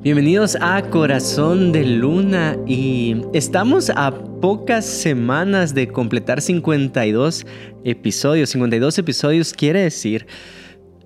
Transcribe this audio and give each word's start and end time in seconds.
Bienvenidos 0.00 0.58
a 0.60 0.82
Corazón 0.90 1.72
de 1.72 1.84
Luna 1.84 2.58
y 2.66 3.16
estamos 3.32 3.90
a 3.90 4.12
pocas 4.12 4.84
semanas 4.84 5.74
de 5.74 5.88
completar 5.88 6.42
52 6.42 7.46
episodios. 7.84 8.50
52 8.50 8.98
episodios 8.98 9.52
quiere 9.54 9.82
decir 9.82 10.26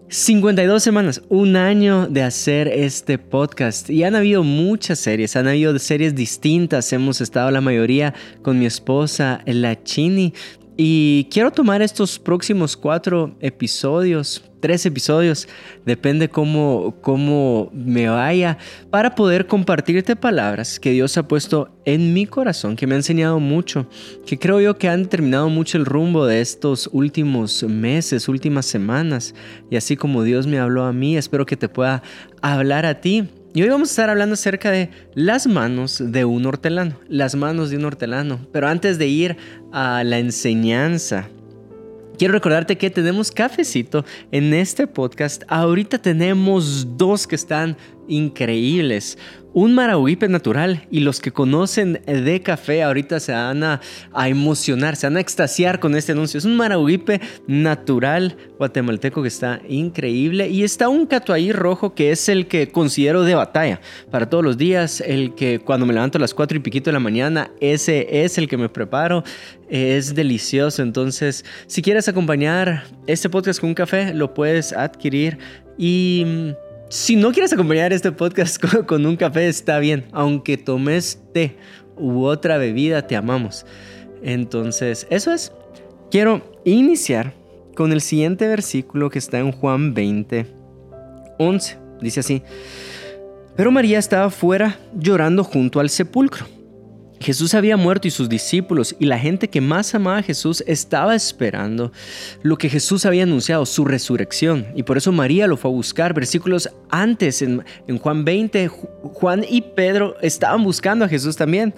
52 0.09 0.83
semanas, 0.83 1.23
un 1.29 1.57
año 1.57 2.07
de 2.09 2.23
hacer 2.23 2.67
este 2.67 3.19
podcast. 3.19 3.91
Y 3.91 4.05
han 4.05 4.17
habido 4.17 4.43
muchas 4.43 4.99
series, 4.99 5.37
han 5.37 5.47
habido 5.47 5.79
series 5.79 6.15
distintas, 6.15 6.93
hemos 6.93 7.21
estado 7.21 7.51
la 7.51 7.61
mayoría 7.61 8.15
con 8.43 8.59
mi 8.59 8.67
esposa, 8.67 9.43
la 9.45 9.83
Chini, 9.83 10.33
y 10.81 11.27
quiero 11.33 11.51
tomar 11.51 11.83
estos 11.83 12.21
próximos 12.21 12.77
cuatro 12.77 13.35
episodios, 13.41 14.45
tres 14.61 14.87
episodios, 14.87 15.49
depende 15.85 16.29
cómo, 16.29 16.95
cómo 17.01 17.69
me 17.75 18.09
vaya, 18.09 18.59
para 18.89 19.17
poder 19.17 19.49
compartirte 19.49 20.15
palabras 20.15 20.79
que 20.79 20.93
Dios 20.93 21.19
ha 21.19 21.27
puesto 21.27 21.69
en 21.85 22.15
mi 22.15 22.27
corazón, 22.27 22.77
que 22.77 22.87
me 22.87 22.95
ha 22.95 22.99
enseñado 22.99 23.41
mucho, 23.41 23.89
que 24.25 24.39
creo 24.39 24.61
yo 24.61 24.79
que 24.79 24.89
han 24.89 25.03
determinado 25.03 25.49
mucho 25.49 25.79
el 25.79 25.85
rumbo 25.85 26.27
de 26.27 26.41
estos 26.41 26.89
últimos 26.93 27.65
meses, 27.65 28.29
últimas 28.29 28.65
semanas. 28.65 29.35
Y 29.73 29.77
así 29.77 29.97
como 29.97 30.23
Dios 30.23 30.47
me 30.47 30.61
habló 30.61 30.85
a 30.85 30.93
mí, 30.93 31.17
espero 31.17 31.45
que 31.45 31.57
te 31.57 31.69
pueda 31.69 32.05
hablar 32.41 32.87
a 32.87 33.01
ti. 33.01 33.29
Y 33.55 33.63
hoy 33.63 33.71
vamos 33.71 33.89
a 33.89 33.93
estar 33.93 34.11
hablando 34.11 34.35
acerca 34.35 34.71
de 34.71 34.91
las 35.15 35.47
manos 35.47 36.03
de 36.05 36.27
un 36.27 36.45
hortelano, 36.45 37.01
las 37.09 37.35
manos 37.35 37.71
de 37.71 37.79
un 37.79 37.87
hortelano. 37.87 38.47
Pero 38.53 38.69
antes 38.69 38.99
de 38.99 39.07
ir 39.07 39.37
a 39.73 40.05
la 40.05 40.19
enseñanza, 40.19 41.29
quiero 42.19 42.35
recordarte 42.35 42.77
que 42.77 42.91
tenemos 42.91 43.31
cafecito 43.33 44.05
en 44.33 44.53
este 44.53 44.87
podcast. 44.87 45.45
Ahorita 45.49 45.99
tenemos 45.99 46.99
dos 46.99 47.27
que 47.27 47.37
están 47.37 47.79
increíbles 48.09 49.19
un 49.61 49.75
marahuipe 49.75 50.29
natural 50.29 50.87
y 50.91 51.01
los 51.01 51.21
que 51.21 51.33
conocen 51.33 52.01
de 52.07 52.43
café 52.43 52.83
ahorita 52.83 53.19
se 53.19 53.33
van 53.33 53.65
a, 53.65 53.81
emocionar, 54.27 54.95
se 54.95 55.07
van 55.07 55.17
a 55.17 55.21
extasiar 55.21 55.81
con 55.81 55.97
este 55.97 56.13
anuncio. 56.13 56.39
Es 56.39 56.45
un 56.45 56.57
marahuipe 56.57 57.21
natural 57.47 58.37
guatemalteco 58.59 59.23
que 59.23 59.29
está 59.29 59.61
increíble 59.69 60.49
y 60.49 60.65
está 60.65 60.89
un 60.89 61.07
catuaí 61.07 61.51
rojo 61.53 61.95
que 61.95 62.13
es 62.13 62.29
el 62.29 62.47
que 62.47 62.71
considero 62.71 63.23
de 63.23 63.35
batalla 63.35 63.81
para 64.11 64.29
todos 64.29 64.45
los 64.45 64.59
días, 64.59 65.01
el 65.01 65.35
que 65.35 65.59
cuando 65.59 65.87
me 65.87 65.95
levanto 65.95 66.19
a 66.19 66.21
las 66.21 66.35
4 66.35 66.59
y 66.59 66.61
piquito 66.61 66.91
de 66.91 66.93
la 66.93 67.01
mañana, 67.01 67.51
ese 67.61 68.25
es 68.25 68.39
el 68.39 68.49
que 68.49 68.57
me 68.57 68.69
preparo, 68.69 69.25
es 69.69 70.15
delicioso. 70.15 70.83
Entonces, 70.83 71.45
si 71.67 71.83
quieres 71.83 72.09
acompañar 72.09 72.85
este 73.07 73.29
podcast 73.31 73.61
con 73.61 73.71
un 73.71 73.75
café, 73.75 74.13
lo 74.15 74.35
puedes 74.35 74.73
adquirir 74.73 75.39
y 75.79 76.55
si 76.89 77.17
no 77.17 77.33
quieres 77.33 77.53
acompañar 77.53 77.93
este 77.93 78.13
podcast 78.13 78.63
con, 78.87 79.05
un 79.05 79.17
café, 79.17 79.49
está 79.49 79.79
bien. 79.79 80.07
Aunque 80.13 80.57
tomes 80.57 81.21
té 81.33 81.57
u 81.97 82.25
otra 82.25 82.59
bebida, 82.59 83.07
te 83.07 83.17
amamos. 83.17 83.67
Entonces, 84.23 85.07
eso 85.11 85.33
es. 85.33 85.53
Quiero 86.11 86.43
iniciar 86.65 87.35
con 87.75 87.93
el 87.93 88.01
siguiente 88.01 88.49
versículo 88.49 89.11
que 89.11 89.19
está 89.19 89.39
en 89.39 89.53
Juan 89.53 89.95
20, 89.95 90.47
11. 91.39 91.79
Dice 92.01 92.21
así. 92.21 92.43
Pero 93.57 93.71
María 93.71 93.99
estaba 93.99 94.31
fuera 94.31 94.79
llorando 94.95 95.45
junto 95.45 95.81
al 95.81 95.91
sepulcro. 95.91 96.47
Jesús 97.21 97.55
había 97.55 97.77
muerto 97.77 98.07
y 98.07 98.11
sus 98.11 98.29
discípulos 98.29 98.95
y 98.99 99.07
la 99.07 99.19
gente 99.19 99.49
que 99.49 99.61
más 99.61 99.95
amaba 99.95 100.19
a 100.19 100.23
Jesús 100.23 100.63
estaba 100.67 101.15
esperando 101.15 101.93
lo 102.43 102.57
que 102.57 102.69
Jesús 102.69 103.07
había 103.07 103.25
anunciado, 103.25 103.67
su 103.67 103.85
resurrección. 103.85 104.67
Y 104.75 104.85
por 104.85 104.97
eso 104.97 105.13
María 105.13 105.47
lo 105.47 105.57
fue 105.57 105.71
a 105.71 105.75
buscar. 105.75 106.15
Versículos 106.15 106.71
antes, 106.91 107.43
en, 107.43 107.65
Juan 108.01 108.25
20, 108.25 108.69
Juan 108.69 109.45
y 109.49 109.63
Pedro 109.63 110.17
estaban 110.23 110.63
buscando 110.63 111.05
a 111.05 111.09
Jesús 111.09 111.37
también. 111.37 111.75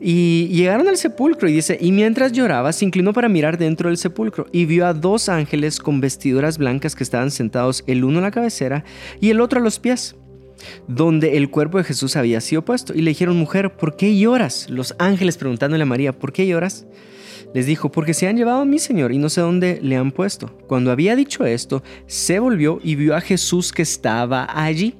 Y 0.00 0.46
llegaron 0.48 0.86
al 0.86 0.96
sepulcro 0.96 1.48
y 1.48 1.52
dice, 1.54 1.76
y 1.80 1.90
mientras 1.90 2.30
lloraba, 2.30 2.72
se 2.72 2.84
inclinó 2.84 3.12
para 3.12 3.28
mirar 3.28 3.58
dentro 3.58 3.88
del 3.88 3.98
sepulcro 3.98 4.46
y 4.52 4.64
vio 4.64 4.86
a 4.86 4.94
dos 4.94 5.28
ángeles 5.28 5.80
con 5.80 6.00
vestiduras 6.00 6.56
blancas 6.56 6.94
que 6.94 7.02
estaban 7.02 7.32
sentados, 7.32 7.82
el 7.88 8.04
uno 8.04 8.20
a 8.20 8.22
la 8.22 8.30
cabecera 8.30 8.84
y 9.20 9.30
el 9.30 9.40
otro 9.40 9.58
a 9.58 9.62
los 9.62 9.80
pies 9.80 10.14
donde 10.86 11.36
el 11.36 11.50
cuerpo 11.50 11.78
de 11.78 11.84
Jesús 11.84 12.16
había 12.16 12.40
sido 12.40 12.64
puesto. 12.64 12.94
Y 12.94 13.02
le 13.02 13.10
dijeron, 13.10 13.36
mujer, 13.36 13.76
¿por 13.76 13.96
qué 13.96 14.18
lloras? 14.18 14.68
Los 14.68 14.94
ángeles 14.98 15.36
preguntándole 15.36 15.82
a 15.82 15.86
María, 15.86 16.12
¿por 16.12 16.32
qué 16.32 16.46
lloras? 16.46 16.86
Les 17.54 17.66
dijo, 17.66 17.90
porque 17.90 18.14
se 18.14 18.28
han 18.28 18.36
llevado 18.36 18.60
a 18.60 18.64
mi 18.64 18.78
Señor 18.78 19.12
y 19.12 19.18
no 19.18 19.28
sé 19.28 19.40
dónde 19.40 19.80
le 19.82 19.96
han 19.96 20.12
puesto. 20.12 20.48
Cuando 20.66 20.90
había 20.90 21.16
dicho 21.16 21.46
esto, 21.46 21.82
se 22.06 22.38
volvió 22.38 22.78
y 22.82 22.94
vio 22.94 23.16
a 23.16 23.20
Jesús 23.20 23.72
que 23.72 23.82
estaba 23.82 24.46
allí. 24.50 24.94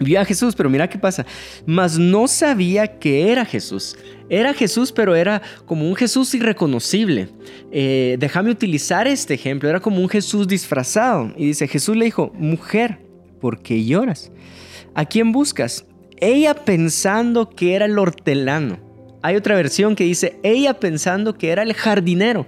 Vio 0.00 0.20
a 0.20 0.24
Jesús, 0.24 0.54
pero 0.56 0.68
mira 0.68 0.88
qué 0.88 0.98
pasa. 0.98 1.24
Mas 1.66 1.98
no 1.98 2.26
sabía 2.26 2.98
que 2.98 3.30
era 3.30 3.44
Jesús. 3.44 3.96
Era 4.28 4.54
Jesús, 4.54 4.90
pero 4.90 5.14
era 5.14 5.42
como 5.66 5.86
un 5.88 5.94
Jesús 5.94 6.34
irreconocible. 6.34 7.28
Eh, 7.70 8.16
déjame 8.18 8.50
utilizar 8.50 9.06
este 9.06 9.34
ejemplo. 9.34 9.68
Era 9.68 9.80
como 9.80 10.00
un 10.00 10.08
Jesús 10.08 10.48
disfrazado. 10.48 11.32
Y 11.36 11.46
dice, 11.46 11.68
Jesús 11.68 11.96
le 11.96 12.06
dijo, 12.06 12.32
mujer, 12.34 12.98
¿por 13.42 13.60
qué 13.60 13.84
lloras? 13.84 14.30
¿A 14.94 15.04
quién 15.04 15.32
buscas? 15.32 15.84
Ella 16.20 16.54
pensando 16.54 17.50
que 17.50 17.74
era 17.74 17.86
el 17.86 17.98
hortelano. 17.98 18.78
Hay 19.20 19.34
otra 19.34 19.56
versión 19.56 19.96
que 19.96 20.04
dice, 20.04 20.38
ella 20.44 20.78
pensando 20.78 21.36
que 21.36 21.50
era 21.50 21.64
el 21.64 21.74
jardinero. 21.74 22.46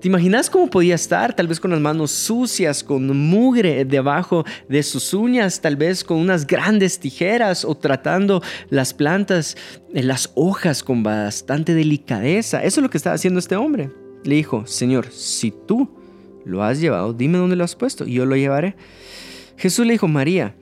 ¿Te 0.00 0.08
imaginas 0.08 0.48
cómo 0.48 0.70
podía 0.70 0.94
estar? 0.94 1.36
Tal 1.36 1.46
vez 1.46 1.60
con 1.60 1.72
las 1.72 1.80
manos 1.80 2.10
sucias, 2.10 2.82
con 2.82 3.06
mugre 3.14 3.84
debajo 3.84 4.46
de 4.66 4.82
sus 4.82 5.12
uñas, 5.12 5.60
tal 5.60 5.76
vez 5.76 6.04
con 6.04 6.16
unas 6.16 6.46
grandes 6.46 6.98
tijeras 6.98 7.66
o 7.66 7.74
tratando 7.74 8.42
las 8.70 8.94
plantas, 8.94 9.58
en 9.92 10.08
las 10.08 10.30
hojas 10.36 10.82
con 10.82 11.02
bastante 11.02 11.74
delicadeza. 11.74 12.64
Eso 12.64 12.80
es 12.80 12.82
lo 12.82 12.88
que 12.88 12.96
estaba 12.96 13.14
haciendo 13.14 13.40
este 13.40 13.56
hombre. 13.56 13.90
Le 14.24 14.36
dijo, 14.36 14.66
Señor, 14.66 15.10
si 15.10 15.52
tú 15.66 15.90
lo 16.46 16.62
has 16.62 16.80
llevado, 16.80 17.12
dime 17.12 17.36
dónde 17.36 17.56
lo 17.56 17.64
has 17.64 17.76
puesto 17.76 18.06
y 18.06 18.14
yo 18.14 18.24
lo 18.24 18.36
llevaré. 18.36 18.76
Jesús 19.60 19.84
le 19.84 19.92
dijo, 19.92 20.08
María. 20.08 20.56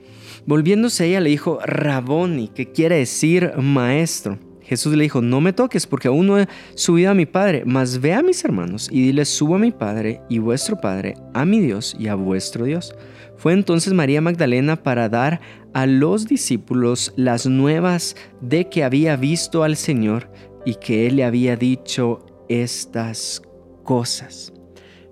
Volviéndose 0.45 1.05
ella 1.05 1.21
le 1.21 1.29
dijo, 1.29 1.59
Raboni, 1.63 2.49
que 2.49 2.69
quiere 2.73 2.97
decir 2.97 3.53
maestro. 3.57 4.37
Jesús 4.61 4.93
le 4.93 5.03
dijo, 5.03 5.21
no 5.21 5.39
me 5.39 5.53
toques 5.53 5.87
porque 5.87 6.09
aún 6.09 6.27
no 6.27 6.37
he 6.37 6.49
subido 6.75 7.11
a 7.11 7.13
mi 7.13 7.25
Padre, 7.25 7.63
mas 7.65 8.01
ve 8.01 8.13
a 8.13 8.21
mis 8.21 8.43
hermanos 8.43 8.89
y 8.91 9.01
dile, 9.01 9.23
subo 9.23 9.55
a 9.55 9.59
mi 9.59 9.71
Padre 9.71 10.19
y 10.27 10.39
vuestro 10.39 10.81
Padre, 10.81 11.13
a 11.33 11.45
mi 11.45 11.61
Dios 11.61 11.95
y 11.97 12.07
a 12.07 12.15
vuestro 12.15 12.65
Dios. 12.65 12.93
Fue 13.37 13.53
entonces 13.53 13.93
María 13.93 14.19
Magdalena 14.19 14.75
para 14.75 15.07
dar 15.07 15.39
a 15.73 15.85
los 15.85 16.27
discípulos 16.27 17.13
las 17.15 17.45
nuevas 17.45 18.17
de 18.41 18.67
que 18.67 18.83
había 18.83 19.15
visto 19.15 19.63
al 19.63 19.77
Señor 19.77 20.29
y 20.65 20.75
que 20.75 21.07
Él 21.07 21.15
le 21.15 21.23
había 21.23 21.55
dicho 21.55 22.25
estas 22.49 23.41
cosas. 23.85 24.51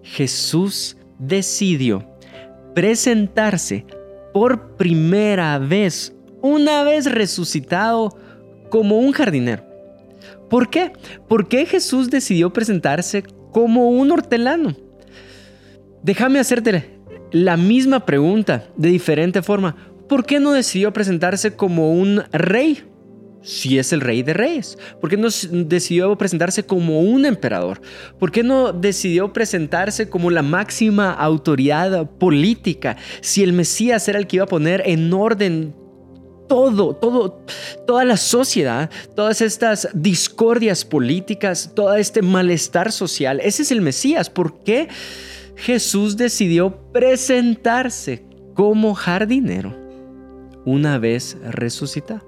Jesús 0.04 0.98
decidió 1.20 2.17
presentarse 2.78 3.88
por 4.32 4.76
primera 4.76 5.58
vez, 5.58 6.16
una 6.44 6.84
vez 6.84 7.12
resucitado, 7.12 8.16
como 8.70 9.00
un 9.00 9.14
jardinero. 9.14 9.64
¿Por 10.48 10.70
qué? 10.70 10.92
¿Por 11.28 11.48
qué 11.48 11.66
Jesús 11.66 12.12
decidió 12.12 12.54
presentarse 12.54 13.24
como 13.52 13.90
un 13.90 14.12
hortelano? 14.12 14.76
Déjame 16.04 16.38
hacerte 16.38 17.00
la 17.32 17.58
misma 17.58 18.06
pregunta 18.06 18.68
de 18.76 18.90
diferente 18.90 19.42
forma. 19.42 19.76
¿Por 20.08 20.24
qué 20.24 20.40
no 20.40 20.52
decidió 20.52 20.94
presentarse 20.94 21.56
como 21.56 21.94
un 21.94 22.26
rey? 22.32 22.84
Si 23.42 23.80
es 23.80 23.94
el 23.94 24.02
rey 24.02 24.24
de 24.24 24.34
reyes? 24.34 24.78
¿Por 25.00 25.10
qué 25.10 25.18
no 25.18 25.30
decidió 25.52 26.18
presentarse 26.18 26.66
como 26.66 27.02
un 27.02 27.26
emperador? 27.26 27.82
¿Por 28.20 28.32
qué 28.32 28.44
no 28.44 28.74
decidió 28.74 29.32
presentarse 29.34 30.10
como 30.10 30.32
la 30.32 30.42
máxima 30.42 31.14
autoridad 31.14 32.10
política? 32.12 32.98
Si 33.22 33.44
el 33.44 33.54
Mesías 33.54 34.08
era 34.08 34.20
el 34.20 34.28
que 34.28 34.38
iba 34.38 34.46
a 34.46 34.50
poner 34.50 34.84
en 34.86 35.14
orden 35.14 35.74
todo, 36.48 36.96
todo, 36.96 37.44
toda 37.86 38.06
la 38.06 38.18
sociedad, 38.18 38.90
todas 39.16 39.42
estas 39.42 39.90
discordias 39.94 40.86
políticas, 40.86 41.72
todo 41.76 41.94
este 41.96 42.22
malestar 42.22 42.92
social, 42.92 43.40
ese 43.44 43.64
es 43.64 43.72
el 43.72 43.82
Mesías. 43.82 44.30
¿Por 44.30 44.64
qué 44.64 44.88
Jesús 45.56 46.18
decidió 46.18 46.92
presentarse 46.92 48.24
como 48.54 48.94
jardinero 48.94 49.76
una 50.66 50.98
vez 50.98 51.38
resucitado? 51.44 52.27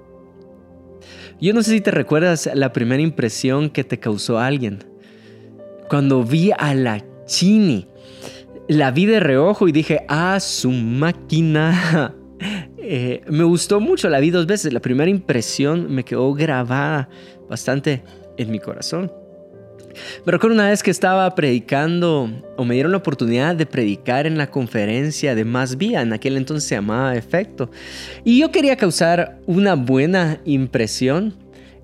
Yo 1.40 1.54
no 1.54 1.62
sé 1.62 1.70
si 1.70 1.80
te 1.80 1.90
recuerdas 1.90 2.50
la 2.54 2.72
primera 2.72 3.02
impresión 3.02 3.70
que 3.70 3.82
te 3.82 3.98
causó 3.98 4.38
alguien. 4.38 4.84
Cuando 5.88 6.22
vi 6.22 6.50
a 6.56 6.74
la 6.74 7.02
Chini, 7.24 7.86
la 8.68 8.90
vi 8.90 9.06
de 9.06 9.20
reojo 9.20 9.66
y 9.66 9.72
dije, 9.72 10.04
ah, 10.08 10.38
su 10.40 10.70
máquina. 10.70 12.14
Eh, 12.82 13.20
me 13.28 13.44
gustó 13.44 13.78
mucho, 13.78 14.08
la 14.08 14.18
vi 14.18 14.30
dos 14.30 14.46
veces. 14.46 14.72
La 14.72 14.80
primera 14.80 15.10
impresión 15.10 15.94
me 15.94 16.02
quedó 16.02 16.32
grabada 16.32 17.10
bastante 17.48 18.02
en 18.38 18.50
mi 18.50 18.58
corazón. 18.58 19.12
Me 20.24 20.32
recuerdo 20.32 20.54
una 20.54 20.68
vez 20.68 20.82
que 20.82 20.90
estaba 20.90 21.34
predicando 21.34 22.30
o 22.56 22.64
me 22.64 22.74
dieron 22.74 22.92
la 22.92 22.98
oportunidad 22.98 23.54
de 23.54 23.66
predicar 23.66 24.26
en 24.26 24.38
la 24.38 24.50
conferencia 24.50 25.34
de 25.34 25.44
Más 25.44 25.76
Vía, 25.76 26.02
en 26.02 26.12
aquel 26.12 26.36
entonces 26.36 26.68
se 26.68 26.74
llamaba 26.74 27.16
Efecto. 27.16 27.70
Y 28.24 28.38
yo 28.40 28.50
quería 28.50 28.76
causar 28.76 29.38
una 29.46 29.74
buena 29.74 30.40
impresión, 30.44 31.34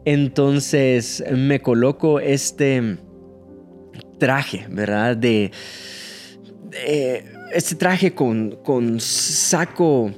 entonces 0.05 1.25
me 1.33 1.61
coloco 1.61 2.21
este 2.21 2.99
traje, 4.19 4.67
¿verdad? 4.71 5.17
De, 5.17 5.51
este 7.53 7.75
traje 7.75 8.15
con, 8.15 8.57
con 8.63 9.01
saco 9.01 10.13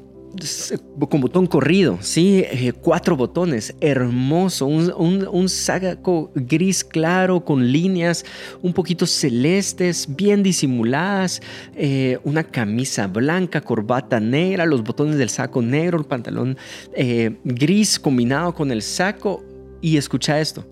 con 1.08 1.20
botón 1.20 1.46
corrido, 1.46 1.98
¿sí? 2.00 2.44
Eh, 2.50 2.72
cuatro 2.72 3.16
botones, 3.16 3.74
hermoso, 3.80 4.66
un, 4.66 5.48
saco 5.48 6.30
gris 6.34 6.84
claro 6.84 7.44
con 7.44 7.70
líneas 7.70 8.24
un 8.62 8.72
poquito 8.72 9.06
celestes, 9.06 10.08
bien 10.16 10.42
disimuladas, 10.42 11.40
eh, 11.74 12.18
una 12.24 12.44
camisa 12.44 13.06
blanca, 13.06 13.60
corbata 13.60 14.20
negra, 14.20 14.66
los 14.66 14.82
botones 14.82 15.16
del 15.16 15.30
saco 15.30 15.62
negro, 15.62 15.98
el 15.98 16.04
pantalón 16.04 16.56
eh, 16.94 17.38
gris 17.44 17.98
combinado 17.98 18.54
con 18.54 18.70
el 18.70 18.82
saco. 18.82 19.44
Y 19.80 19.96
escucha 19.96 20.40
esto, 20.40 20.66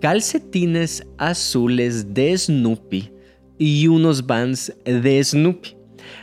calcetines 0.00 1.06
azules 1.18 2.12
de 2.12 2.36
Snoopy 2.36 3.12
y 3.58 3.86
unos 3.86 4.26
vans 4.26 4.72
de 4.84 5.22
Snoopy. 5.22 5.76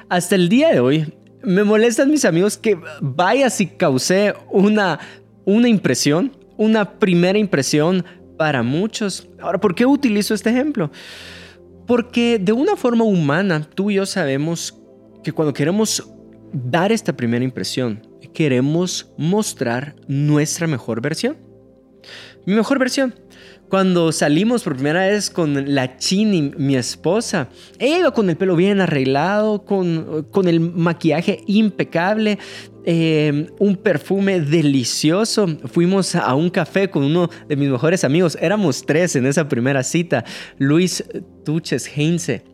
Hasta 0.09 0.35
el 0.35 0.49
día 0.49 0.69
de 0.69 0.79
hoy 0.79 1.16
me 1.43 1.63
molestan 1.63 2.09
mis 2.09 2.25
amigos 2.25 2.57
que 2.57 2.79
vaya 3.01 3.49
si 3.49 3.67
causé 3.67 4.33
una, 4.51 4.99
una 5.45 5.69
impresión, 5.69 6.35
una 6.57 6.99
primera 6.99 7.37
impresión 7.37 8.03
para 8.37 8.63
muchos. 8.63 9.27
Ahora, 9.39 9.59
¿por 9.59 9.75
qué 9.75 9.85
utilizo 9.85 10.33
este 10.33 10.49
ejemplo? 10.49 10.91
Porque 11.85 12.39
de 12.39 12.51
una 12.51 12.75
forma 12.75 13.03
humana, 13.03 13.67
tú 13.73 13.91
y 13.91 13.95
yo 13.95 14.05
sabemos 14.05 14.77
que 15.23 15.31
cuando 15.31 15.53
queremos 15.53 16.09
dar 16.53 16.91
esta 16.91 17.15
primera 17.15 17.43
impresión, 17.43 18.01
queremos 18.33 19.11
mostrar 19.17 19.95
nuestra 20.07 20.67
mejor 20.67 21.01
versión. 21.01 21.37
Mi 22.45 22.53
mejor 22.53 22.79
versión. 22.79 23.15
Cuando 23.69 24.13
salimos 24.13 24.63
por 24.63 24.75
primera 24.75 25.07
vez 25.07 25.29
con 25.29 25.75
la 25.75 25.97
Chini, 25.97 26.53
mi 26.57 26.77
esposa, 26.77 27.49
ella 27.79 27.99
iba 27.99 28.11
con 28.11 28.29
el 28.29 28.37
pelo 28.37 28.55
bien 28.55 28.79
arreglado, 28.79 29.65
con, 29.65 30.25
con 30.31 30.47
el 30.47 30.61
maquillaje 30.61 31.43
impecable, 31.47 32.39
eh, 32.85 33.47
un 33.59 33.75
perfume 33.75 34.39
delicioso. 34.39 35.45
Fuimos 35.65 36.15
a 36.15 36.33
un 36.35 36.49
café 36.49 36.89
con 36.89 37.03
uno 37.03 37.29
de 37.49 37.57
mis 37.57 37.69
mejores 37.69 38.05
amigos. 38.05 38.37
Éramos 38.39 38.85
tres 38.85 39.17
en 39.17 39.25
esa 39.25 39.49
primera 39.49 39.83
cita. 39.83 40.23
Luis 40.57 41.03
Tuches 41.43 41.91
Heinze. 41.93 42.45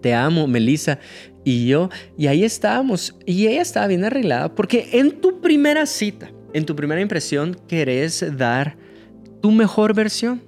Te 0.00 0.12
amo, 0.12 0.48
Melissa 0.48 0.98
y 1.44 1.68
yo. 1.68 1.88
Y 2.18 2.26
ahí 2.26 2.42
estábamos. 2.42 3.14
Y 3.24 3.46
ella 3.46 3.62
estaba 3.62 3.86
bien 3.86 4.04
arreglada 4.04 4.52
porque 4.52 4.88
en 4.94 5.20
tu 5.20 5.40
primera 5.40 5.86
cita, 5.86 6.32
en 6.52 6.66
tu 6.66 6.74
primera 6.74 7.00
impresión, 7.00 7.56
querés 7.68 8.36
dar 8.36 8.81
tu 9.42 9.50
mejor 9.50 9.92
versión. 9.94 10.42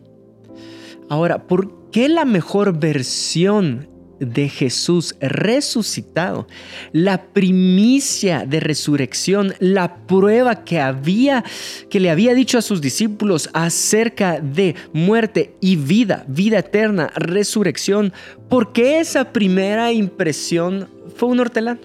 Ahora, 1.11 1.47
¿por 1.47 1.91
qué 1.91 2.09
la 2.09 2.25
mejor 2.25 2.79
versión 2.79 3.89
de 4.21 4.49
Jesús 4.49 5.17
resucitado, 5.21 6.47
la 6.93 7.27
primicia 7.33 8.47
de 8.47 8.61
resurrección, 8.61 9.55
la 9.59 10.07
prueba 10.07 10.65
que 10.65 10.81
había 10.81 11.45
que 11.91 12.01
le 12.01 12.11
había 12.11 12.35
dicho 12.35 12.59
a 12.59 12.63
sus 12.63 12.81
discípulos 12.81 13.51
acerca 13.53 14.41
de 14.41 14.77
muerte 14.93 15.57
y 15.61 15.77
vida, 15.77 16.25
vida 16.29 16.59
eterna, 16.59 17.11
resurrección, 17.17 18.13
¿por 18.49 18.73
qué 18.73 19.01
esa 19.01 19.33
primera 19.33 19.93
impresión 19.93 20.89
fue 21.17 21.29
un 21.29 21.41
hortelán? 21.41 21.81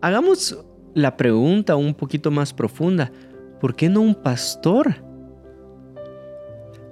Hagamos 0.00 0.58
la 0.94 1.16
pregunta 1.16 1.76
un 1.76 1.94
poquito 1.94 2.30
más 2.30 2.52
profunda. 2.52 3.12
¿Por 3.62 3.76
qué 3.76 3.88
no 3.88 4.00
un 4.00 4.16
pastor? 4.16 4.96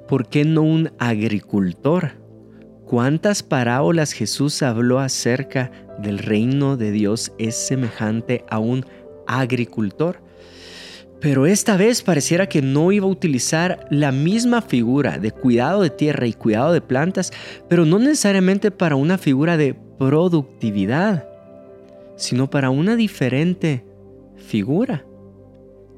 ¿Por 0.06 0.28
qué 0.28 0.44
no 0.44 0.62
un 0.62 0.92
agricultor? 1.00 2.12
¿Cuántas 2.86 3.42
parábolas 3.42 4.12
Jesús 4.12 4.62
habló 4.62 5.00
acerca 5.00 5.72
del 5.98 6.20
reino 6.20 6.76
de 6.76 6.92
Dios 6.92 7.32
es 7.38 7.56
semejante 7.56 8.44
a 8.48 8.60
un 8.60 8.86
agricultor? 9.26 10.22
Pero 11.20 11.44
esta 11.46 11.76
vez 11.76 12.02
pareciera 12.02 12.48
que 12.48 12.62
no 12.62 12.92
iba 12.92 13.06
a 13.06 13.10
utilizar 13.10 13.88
la 13.90 14.12
misma 14.12 14.62
figura 14.62 15.18
de 15.18 15.32
cuidado 15.32 15.82
de 15.82 15.90
tierra 15.90 16.28
y 16.28 16.34
cuidado 16.34 16.72
de 16.72 16.80
plantas, 16.80 17.32
pero 17.68 17.84
no 17.84 17.98
necesariamente 17.98 18.70
para 18.70 18.94
una 18.94 19.18
figura 19.18 19.56
de 19.56 19.74
productividad, 19.98 21.26
sino 22.14 22.48
para 22.48 22.70
una 22.70 22.94
diferente 22.94 23.84
figura. 24.36 25.04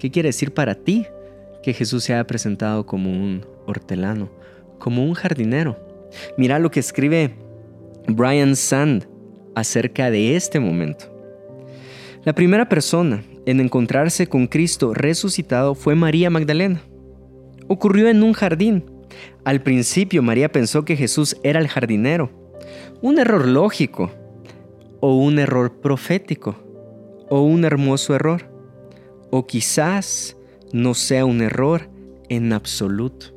¿Qué 0.02 0.10
quiere 0.10 0.30
decir 0.30 0.52
para 0.52 0.74
ti 0.74 1.06
que 1.62 1.72
Jesús 1.72 2.02
se 2.02 2.12
haya 2.12 2.26
presentado 2.26 2.86
como 2.86 3.08
un 3.08 3.46
hortelano, 3.68 4.32
como 4.80 5.04
un 5.04 5.14
jardinero? 5.14 5.78
Mira 6.36 6.58
lo 6.58 6.72
que 6.72 6.80
escribe 6.80 7.36
Brian 8.08 8.56
Sand 8.56 9.06
acerca 9.54 10.10
de 10.10 10.34
este 10.34 10.58
momento. 10.58 11.04
La 12.24 12.34
primera 12.34 12.68
persona 12.68 13.22
en 13.46 13.60
encontrarse 13.60 14.26
con 14.26 14.48
Cristo 14.48 14.92
resucitado 14.92 15.76
fue 15.76 15.94
María 15.94 16.30
Magdalena. 16.30 16.82
Ocurrió 17.68 18.08
en 18.08 18.24
un 18.24 18.32
jardín. 18.32 18.84
Al 19.44 19.62
principio 19.62 20.20
María 20.20 20.50
pensó 20.50 20.84
que 20.84 20.96
Jesús 20.96 21.36
era 21.44 21.60
el 21.60 21.68
jardinero. 21.68 22.28
Un 23.02 23.20
error 23.20 23.46
lógico 23.46 24.10
o 24.98 25.14
un 25.14 25.38
error 25.38 25.80
profético 25.80 26.56
o 27.30 27.42
un 27.42 27.64
hermoso 27.64 28.16
error 28.16 28.51
o 29.34 29.46
quizás 29.46 30.36
no 30.72 30.92
sea 30.92 31.24
un 31.24 31.40
error 31.40 31.88
en 32.28 32.52
absoluto. 32.52 33.34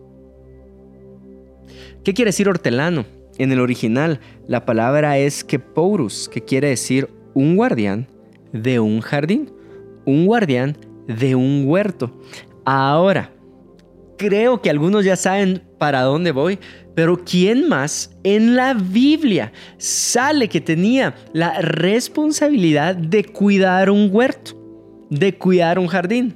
¿Qué 2.03 2.13
quiere 2.13 2.29
decir 2.29 2.49
hortelano? 2.49 3.05
En 3.37 3.53
el 3.53 3.61
original, 3.61 4.19
la 4.45 4.65
palabra 4.65 5.17
es 5.17 5.45
keporus, 5.45 6.27
que 6.27 6.41
quiere 6.41 6.67
decir 6.67 7.09
un 7.33 7.55
guardián 7.55 8.07
de 8.51 8.81
un 8.81 8.99
jardín, 8.99 9.53
un 10.05 10.25
guardián 10.25 10.77
de 11.07 11.33
un 11.33 11.63
huerto. 11.65 12.11
Ahora, 12.65 13.31
creo 14.17 14.61
que 14.61 14.69
algunos 14.69 15.05
ya 15.05 15.15
saben 15.15 15.63
para 15.77 16.01
dónde 16.01 16.31
voy, 16.31 16.59
pero 16.93 17.23
¿quién 17.23 17.69
más 17.69 18.17
en 18.23 18.57
la 18.57 18.73
Biblia 18.73 19.53
sale 19.77 20.49
que 20.49 20.59
tenía 20.59 21.15
la 21.31 21.61
responsabilidad 21.61 22.95
de 22.97 23.23
cuidar 23.23 23.89
un 23.89 24.09
huerto? 24.11 24.64
De 25.09 25.35
cuidar 25.37 25.79
un 25.79 25.87
jardín. 25.87 26.35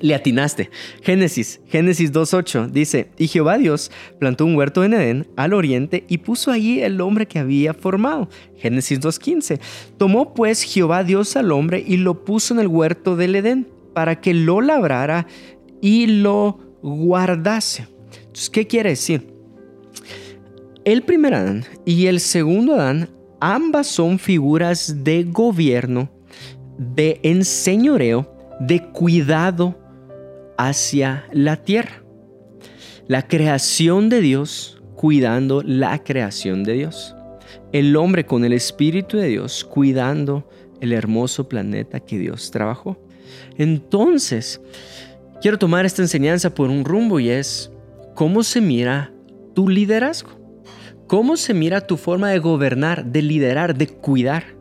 Le 0.00 0.14
atinaste. 0.14 0.70
Génesis, 1.02 1.60
Génesis 1.66 2.12
2.8 2.12 2.70
dice, 2.70 3.10
y 3.18 3.26
Jehová 3.26 3.58
Dios 3.58 3.90
plantó 4.20 4.44
un 4.44 4.54
huerto 4.54 4.84
en 4.84 4.94
Edén 4.94 5.26
al 5.36 5.52
oriente 5.52 6.04
y 6.08 6.18
puso 6.18 6.52
allí 6.52 6.80
el 6.80 7.00
hombre 7.00 7.26
que 7.26 7.40
había 7.40 7.74
formado. 7.74 8.28
Génesis 8.56 9.00
2.15, 9.00 9.58
tomó 9.96 10.34
pues 10.34 10.62
Jehová 10.62 11.02
Dios 11.02 11.36
al 11.36 11.50
hombre 11.50 11.82
y 11.84 11.96
lo 11.96 12.24
puso 12.24 12.54
en 12.54 12.60
el 12.60 12.68
huerto 12.68 13.16
del 13.16 13.34
Edén 13.34 13.66
para 13.92 14.20
que 14.20 14.34
lo 14.34 14.60
labrara 14.60 15.26
y 15.80 16.06
lo 16.06 16.60
guardase. 16.80 17.88
Entonces, 18.18 18.50
¿qué 18.50 18.68
quiere 18.68 18.90
decir? 18.90 19.26
El 20.84 21.02
primer 21.02 21.34
Adán 21.34 21.64
y 21.84 22.06
el 22.06 22.20
segundo 22.20 22.74
Adán, 22.74 23.10
ambas 23.40 23.88
son 23.88 24.20
figuras 24.20 25.02
de 25.02 25.24
gobierno 25.24 26.08
de 26.78 27.20
enseñoreo, 27.22 28.34
de 28.60 28.82
cuidado 28.90 29.78
hacia 30.56 31.26
la 31.32 31.56
tierra. 31.56 32.02
La 33.06 33.26
creación 33.26 34.08
de 34.08 34.20
Dios 34.20 34.80
cuidando 34.94 35.62
la 35.62 36.02
creación 36.02 36.64
de 36.64 36.74
Dios. 36.74 37.14
El 37.72 37.96
hombre 37.96 38.26
con 38.26 38.44
el 38.44 38.52
Espíritu 38.52 39.16
de 39.16 39.28
Dios 39.28 39.64
cuidando 39.64 40.48
el 40.80 40.92
hermoso 40.92 41.48
planeta 41.48 42.00
que 42.00 42.18
Dios 42.18 42.50
trabajó. 42.50 42.98
Entonces, 43.56 44.60
quiero 45.40 45.58
tomar 45.58 45.84
esta 45.86 46.02
enseñanza 46.02 46.54
por 46.54 46.70
un 46.70 46.84
rumbo 46.84 47.20
y 47.20 47.30
es 47.30 47.70
cómo 48.14 48.42
se 48.42 48.60
mira 48.60 49.12
tu 49.54 49.68
liderazgo. 49.68 50.30
¿Cómo 51.06 51.38
se 51.38 51.54
mira 51.54 51.80
tu 51.80 51.96
forma 51.96 52.30
de 52.30 52.38
gobernar, 52.38 53.06
de 53.06 53.22
liderar, 53.22 53.76
de 53.76 53.86
cuidar? 53.86 54.57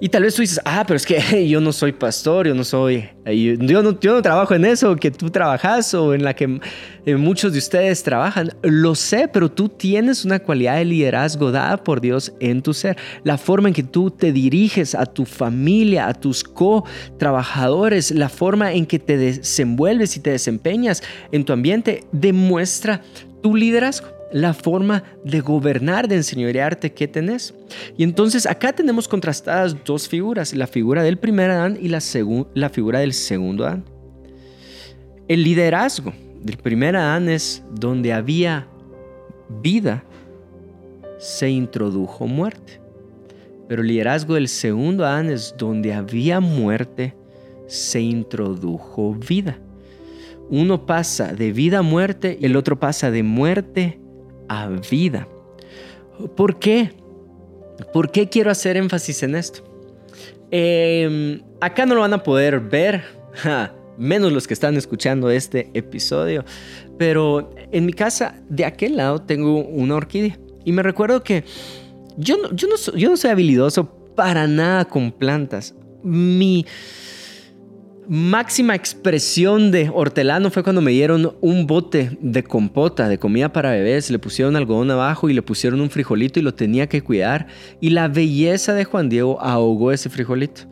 Y 0.00 0.08
tal 0.10 0.22
vez 0.22 0.34
tú 0.36 0.42
dices, 0.42 0.60
ah, 0.64 0.84
pero 0.86 0.96
es 0.96 1.04
que 1.04 1.48
yo 1.48 1.60
no 1.60 1.72
soy 1.72 1.92
pastor, 1.92 2.46
yo 2.46 2.54
no 2.54 2.62
soy, 2.62 3.08
yo 3.26 3.82
no, 3.82 3.98
yo 3.98 4.14
no 4.14 4.22
trabajo 4.22 4.54
en 4.54 4.64
eso 4.64 4.94
que 4.94 5.10
tú 5.10 5.28
trabajas 5.30 5.92
o 5.94 6.14
en 6.14 6.22
la 6.22 6.34
que 6.34 6.60
eh, 7.04 7.16
muchos 7.16 7.52
de 7.52 7.58
ustedes 7.58 8.04
trabajan. 8.04 8.50
Lo 8.62 8.94
sé, 8.94 9.26
pero 9.26 9.50
tú 9.50 9.68
tienes 9.68 10.24
una 10.24 10.38
cualidad 10.38 10.76
de 10.76 10.84
liderazgo 10.84 11.50
dada 11.50 11.82
por 11.82 12.00
Dios 12.00 12.32
en 12.38 12.62
tu 12.62 12.74
ser. 12.74 12.96
La 13.24 13.38
forma 13.38 13.68
en 13.68 13.74
que 13.74 13.82
tú 13.82 14.10
te 14.12 14.32
diriges 14.32 14.94
a 14.94 15.04
tu 15.04 15.24
familia, 15.24 16.06
a 16.06 16.14
tus 16.14 16.44
co-trabajadores, 16.44 18.12
la 18.12 18.28
forma 18.28 18.72
en 18.72 18.86
que 18.86 19.00
te 19.00 19.16
desenvuelves 19.16 20.16
y 20.16 20.20
te 20.20 20.30
desempeñas 20.30 21.02
en 21.32 21.44
tu 21.44 21.52
ambiente 21.52 22.04
demuestra 22.12 23.02
tu 23.42 23.56
liderazgo 23.56 24.17
la 24.32 24.52
forma 24.52 25.04
de 25.24 25.40
gobernar, 25.40 26.08
de 26.08 26.16
enseñorearte 26.16 26.92
que 26.92 27.08
tenés. 27.08 27.54
Y 27.96 28.02
entonces 28.02 28.46
acá 28.46 28.72
tenemos 28.72 29.08
contrastadas 29.08 29.76
dos 29.84 30.08
figuras, 30.08 30.54
la 30.54 30.66
figura 30.66 31.02
del 31.02 31.18
primer 31.18 31.50
Adán 31.50 31.78
y 31.80 31.88
la, 31.88 32.00
la 32.54 32.68
figura 32.68 33.00
del 33.00 33.12
segundo 33.12 33.64
Adán. 33.64 33.84
El 35.28 35.44
liderazgo 35.44 36.12
del 36.42 36.56
primer 36.56 36.96
Adán 36.96 37.28
es 37.28 37.62
donde 37.70 38.12
había 38.12 38.66
vida, 39.62 40.04
se 41.18 41.50
introdujo 41.50 42.26
muerte. 42.26 42.80
Pero 43.68 43.82
el 43.82 43.88
liderazgo 43.88 44.34
del 44.34 44.48
segundo 44.48 45.04
Adán 45.04 45.28
es 45.28 45.54
donde 45.58 45.92
había 45.92 46.40
muerte, 46.40 47.14
se 47.66 48.00
introdujo 48.00 49.14
vida. 49.14 49.58
Uno 50.48 50.86
pasa 50.86 51.34
de 51.34 51.52
vida 51.52 51.80
a 51.80 51.82
muerte, 51.82 52.38
el 52.40 52.56
otro 52.56 52.80
pasa 52.80 53.10
de 53.10 53.22
muerte 53.22 53.98
a 54.48 54.68
vida. 54.90 55.26
¿Por 56.36 56.58
qué? 56.58 56.92
¿Por 57.92 58.10
qué 58.10 58.28
quiero 58.28 58.50
hacer 58.50 58.76
énfasis 58.76 59.22
en 59.22 59.34
esto? 59.34 59.62
Em, 60.50 61.42
acá 61.60 61.86
no 61.86 61.94
lo 61.94 62.00
van 62.00 62.14
a 62.14 62.22
poder 62.22 62.60
ver, 62.60 63.02
menos 63.98 64.32
los 64.32 64.46
que 64.46 64.54
están 64.54 64.76
escuchando 64.76 65.30
este 65.30 65.70
episodio, 65.74 66.44
pero 66.96 67.54
en 67.70 67.86
mi 67.86 67.92
casa 67.92 68.34
de 68.48 68.64
aquel 68.64 68.96
lado 68.96 69.20
tengo 69.20 69.58
una 69.58 69.96
orquídea 69.96 70.38
y 70.64 70.72
me 70.72 70.82
recuerdo 70.82 71.22
que 71.22 71.44
yo 72.16 72.36
yo 72.52 72.68
no, 72.68 72.96
yo 72.96 73.10
no 73.10 73.16
soy 73.16 73.30
habilidoso 73.30 73.88
para 74.14 74.48
nada 74.48 74.84
con 74.84 75.12
plantas. 75.12 75.74
Mi, 76.02 76.66
máxima 78.08 78.74
expresión 78.74 79.70
de 79.70 79.90
hortelano 79.92 80.50
fue 80.50 80.62
cuando 80.62 80.80
me 80.80 80.92
dieron 80.92 81.36
un 81.42 81.66
bote 81.66 82.16
de 82.20 82.42
compota, 82.42 83.08
de 83.08 83.18
comida 83.18 83.52
para 83.52 83.72
bebés, 83.72 84.10
le 84.10 84.18
pusieron 84.18 84.56
algodón 84.56 84.90
abajo 84.90 85.28
y 85.28 85.34
le 85.34 85.42
pusieron 85.42 85.80
un 85.82 85.90
frijolito 85.90 86.40
y 86.40 86.42
lo 86.42 86.54
tenía 86.54 86.88
que 86.88 87.02
cuidar. 87.02 87.48
Y 87.80 87.90
la 87.90 88.08
belleza 88.08 88.72
de 88.72 88.84
Juan 88.84 89.10
Diego 89.10 89.40
ahogó 89.42 89.92
ese 89.92 90.08
frijolito. 90.08 90.62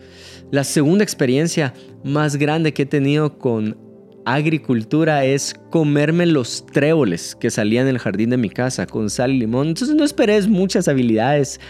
La 0.50 0.64
segunda 0.64 1.04
experiencia 1.04 1.74
más 2.04 2.36
grande 2.36 2.72
que 2.72 2.82
he 2.82 2.86
tenido 2.86 3.38
con 3.38 3.76
agricultura 4.24 5.24
es 5.24 5.54
comerme 5.70 6.24
los 6.24 6.64
tréboles 6.66 7.36
que 7.36 7.50
salían 7.50 7.86
en 7.86 7.94
el 7.94 7.98
jardín 7.98 8.30
de 8.30 8.38
mi 8.38 8.48
casa 8.48 8.86
con 8.86 9.10
sal 9.10 9.32
y 9.32 9.38
limón. 9.38 9.68
Entonces 9.68 9.94
no 9.94 10.04
esperes 10.04 10.48
muchas 10.48 10.88
habilidades 10.88 11.60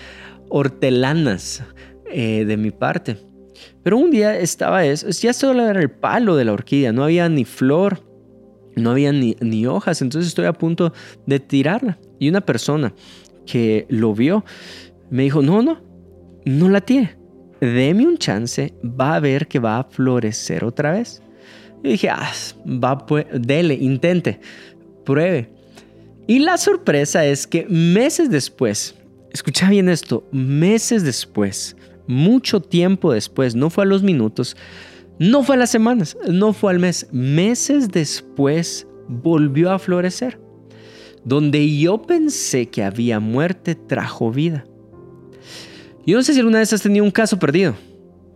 hortelanas 0.49 1.65
eh, 2.11 2.45
de 2.47 2.57
mi 2.57 2.71
parte. 2.71 3.17
Pero 3.83 3.99
un 3.99 4.11
día 4.11 4.39
estaba 4.39 4.85
eso, 4.85 5.09
ya 5.09 5.33
solo 5.33 5.69
era 5.69 5.81
el 5.81 5.91
palo 5.91 6.37
de 6.37 6.45
la 6.45 6.53
orquídea, 6.53 6.93
no 6.93 7.05
había 7.05 7.29
ni 7.29 7.45
flor, 7.45 8.03
no 8.77 8.91
había 8.91 9.13
ni, 9.13 9.37
ni 9.41 9.67
hojas, 9.67 10.03
entonces 10.03 10.29
estoy 10.29 10.47
a 10.47 10.53
punto 10.53 10.93
de 11.27 11.41
tirarla. 11.41 11.99
Y 12.19 12.29
una 12.29 12.41
persona 12.41 12.95
que 13.47 13.87
lo 13.89 14.15
vio 14.15 14.45
me 15.11 15.25
dijo, 15.25 15.43
no, 15.43 15.63
no, 15.63 15.81
no 16.45 16.69
la 16.69 16.81
tire, 16.81 17.17
deme 17.61 18.07
un 18.07 18.19
chance, 18.19 18.75
va 18.83 19.17
a 19.17 19.21
ver 19.21 19.49
que 19.49 19.59
va 19.59 19.79
a 19.79 19.85
florecer 19.85 20.65
otra 20.65 20.93
vez. 20.93 21.23
Y 21.83 21.91
dije, 21.91 22.09
ah, 22.11 22.33
va, 22.67 23.07
pues, 23.07 23.27
dele, 23.33 23.75
intente, 23.75 24.41
pruebe. 25.05 25.51
Y 26.27 26.41
la 26.41 26.57
sorpresa 26.57 27.25
es 27.25 27.47
que 27.47 27.67
meses 27.69 28.31
después, 28.31 28.97
escucha 29.33 29.71
bien 29.71 29.89
esto, 29.89 30.27
meses 30.33 31.05
después, 31.05 31.77
mucho 32.07 32.61
tiempo 32.61 33.13
después, 33.13 33.55
no 33.55 33.71
fue 33.71 33.85
a 33.85 33.87
los 33.87 34.03
minutos, 34.03 34.57
no 35.19 35.43
fue 35.43 35.57
a 35.57 35.59
las 35.59 35.71
semanas, 35.71 36.17
no 36.29 36.53
fue 36.53 36.73
al 36.73 36.79
mes, 36.79 37.09
meses 37.13 37.91
después 37.91 38.87
volvió 39.09 39.71
a 39.71 39.79
florecer. 39.79 40.41
Donde 41.25 41.77
yo 41.77 42.03
pensé 42.03 42.67
que 42.67 42.85
había 42.85 43.19
muerte, 43.19 43.75
trajo 43.75 44.31
vida. 44.31 44.65
Yo 46.07 46.17
no 46.17 46.23
sé 46.23 46.35
si 46.35 46.39
alguna 46.39 46.61
vez 46.61 46.73
has 46.73 46.83
tenido 46.83 47.05
un 47.05 47.11
caso 47.11 47.39
perdido. 47.39 47.75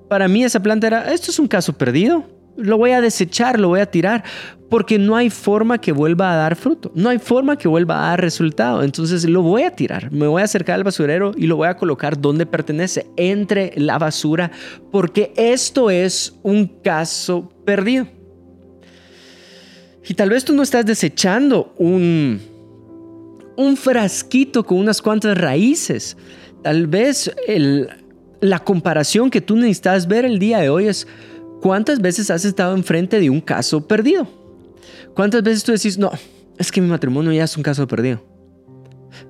Para 0.08 0.26
mí 0.26 0.42
esa 0.42 0.60
planta 0.60 0.88
era, 0.88 1.12
esto 1.12 1.30
es 1.30 1.38
un 1.38 1.46
caso 1.46 1.72
perdido 1.72 2.24
lo 2.56 2.78
voy 2.78 2.92
a 2.92 3.00
desechar, 3.00 3.58
lo 3.58 3.68
voy 3.68 3.80
a 3.80 3.90
tirar, 3.90 4.24
porque 4.70 4.98
no 4.98 5.16
hay 5.16 5.28
forma 5.28 5.78
que 5.78 5.90
vuelva 5.92 6.32
a 6.32 6.36
dar 6.36 6.54
fruto, 6.56 6.92
no 6.94 7.10
hay 7.10 7.18
forma 7.18 7.58
que 7.58 7.68
vuelva 7.68 7.96
a 7.98 8.10
dar 8.10 8.20
resultado. 8.20 8.82
Entonces 8.82 9.28
lo 9.28 9.42
voy 9.42 9.64
a 9.64 9.72
tirar, 9.72 10.10
me 10.12 10.28
voy 10.28 10.40
a 10.40 10.44
acercar 10.44 10.76
al 10.76 10.84
basurero 10.84 11.32
y 11.36 11.46
lo 11.46 11.56
voy 11.56 11.68
a 11.68 11.76
colocar 11.76 12.18
donde 12.18 12.46
pertenece, 12.46 13.06
entre 13.16 13.72
la 13.76 13.98
basura, 13.98 14.50
porque 14.92 15.32
esto 15.36 15.90
es 15.90 16.38
un 16.42 16.66
caso 16.66 17.50
perdido. 17.64 18.06
Y 20.08 20.14
tal 20.14 20.30
vez 20.30 20.44
tú 20.44 20.54
no 20.54 20.62
estás 20.62 20.86
desechando 20.86 21.74
un, 21.76 22.40
un 23.56 23.76
frasquito 23.76 24.64
con 24.64 24.78
unas 24.78 25.02
cuantas 25.02 25.36
raíces. 25.36 26.16
Tal 26.62 26.86
vez 26.86 27.30
la 28.40 28.60
comparación 28.60 29.30
que 29.30 29.40
tú 29.40 29.56
necesitas 29.56 30.06
ver 30.06 30.24
el 30.24 30.38
día 30.38 30.58
de 30.58 30.70
hoy 30.70 30.86
es 30.86 31.06
¿Cuántas 31.60 32.00
veces 32.00 32.30
has 32.30 32.46
estado 32.46 32.74
enfrente 32.74 33.20
de 33.20 33.28
un 33.28 33.40
caso 33.40 33.86
perdido? 33.86 34.26
¿Cuántas 35.14 35.42
veces 35.42 35.64
tú 35.64 35.72
decís, 35.72 35.98
no, 35.98 36.10
es 36.58 36.70
que 36.70 36.80
mi 36.80 36.88
matrimonio 36.88 37.32
ya 37.32 37.44
es 37.44 37.56
un 37.56 37.62
caso 37.62 37.86
perdido? 37.86 38.22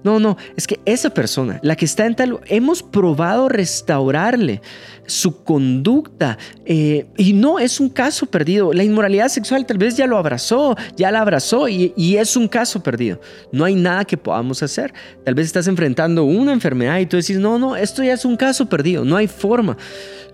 No, 0.03 0.19
no, 0.19 0.37
es 0.57 0.67
que 0.67 0.81
esa 0.85 1.11
persona, 1.11 1.59
la 1.63 1.77
que 1.77 1.85
está 1.85 2.07
en 2.07 2.15
tal, 2.15 2.41
hemos 2.47 2.83
probado 2.83 3.49
restaurarle 3.49 4.63
su 5.07 5.43
conducta 5.43 6.39
eh, 6.65 7.07
y 7.17 7.33
no 7.33 7.59
es 7.59 7.81
un 7.81 7.89
caso 7.89 8.27
perdido. 8.27 8.73
La 8.73 8.85
inmoralidad 8.85 9.29
sexual 9.29 9.67
tal 9.67 9.79
vez 9.79 9.97
ya 9.97 10.07
lo 10.07 10.17
abrazó, 10.17 10.77
ya 10.97 11.11
la 11.11 11.21
abrazó 11.21 11.69
y, 11.69 11.93
y 11.97 12.17
es 12.17 12.37
un 12.37 12.49
caso 12.49 12.83
perdido. 12.83 13.21
No 13.53 13.65
hay 13.65 13.75
nada 13.75 14.05
que 14.05 14.17
podamos 14.17 14.63
hacer. 14.63 14.93
Tal 15.25 15.35
vez 15.35 15.47
estás 15.47 15.67
enfrentando 15.67 16.25
una 16.25 16.53
enfermedad 16.53 16.99
y 16.99 17.07
tú 17.07 17.17
decís, 17.17 17.39
no, 17.39 17.59
no, 17.59 17.77
esto 17.77 18.03
ya 18.03 18.15
es 18.15 18.25
un 18.25 18.37
caso 18.37 18.69
perdido, 18.69 19.05
no 19.05 19.17
hay 19.17 19.27
forma. 19.27 19.77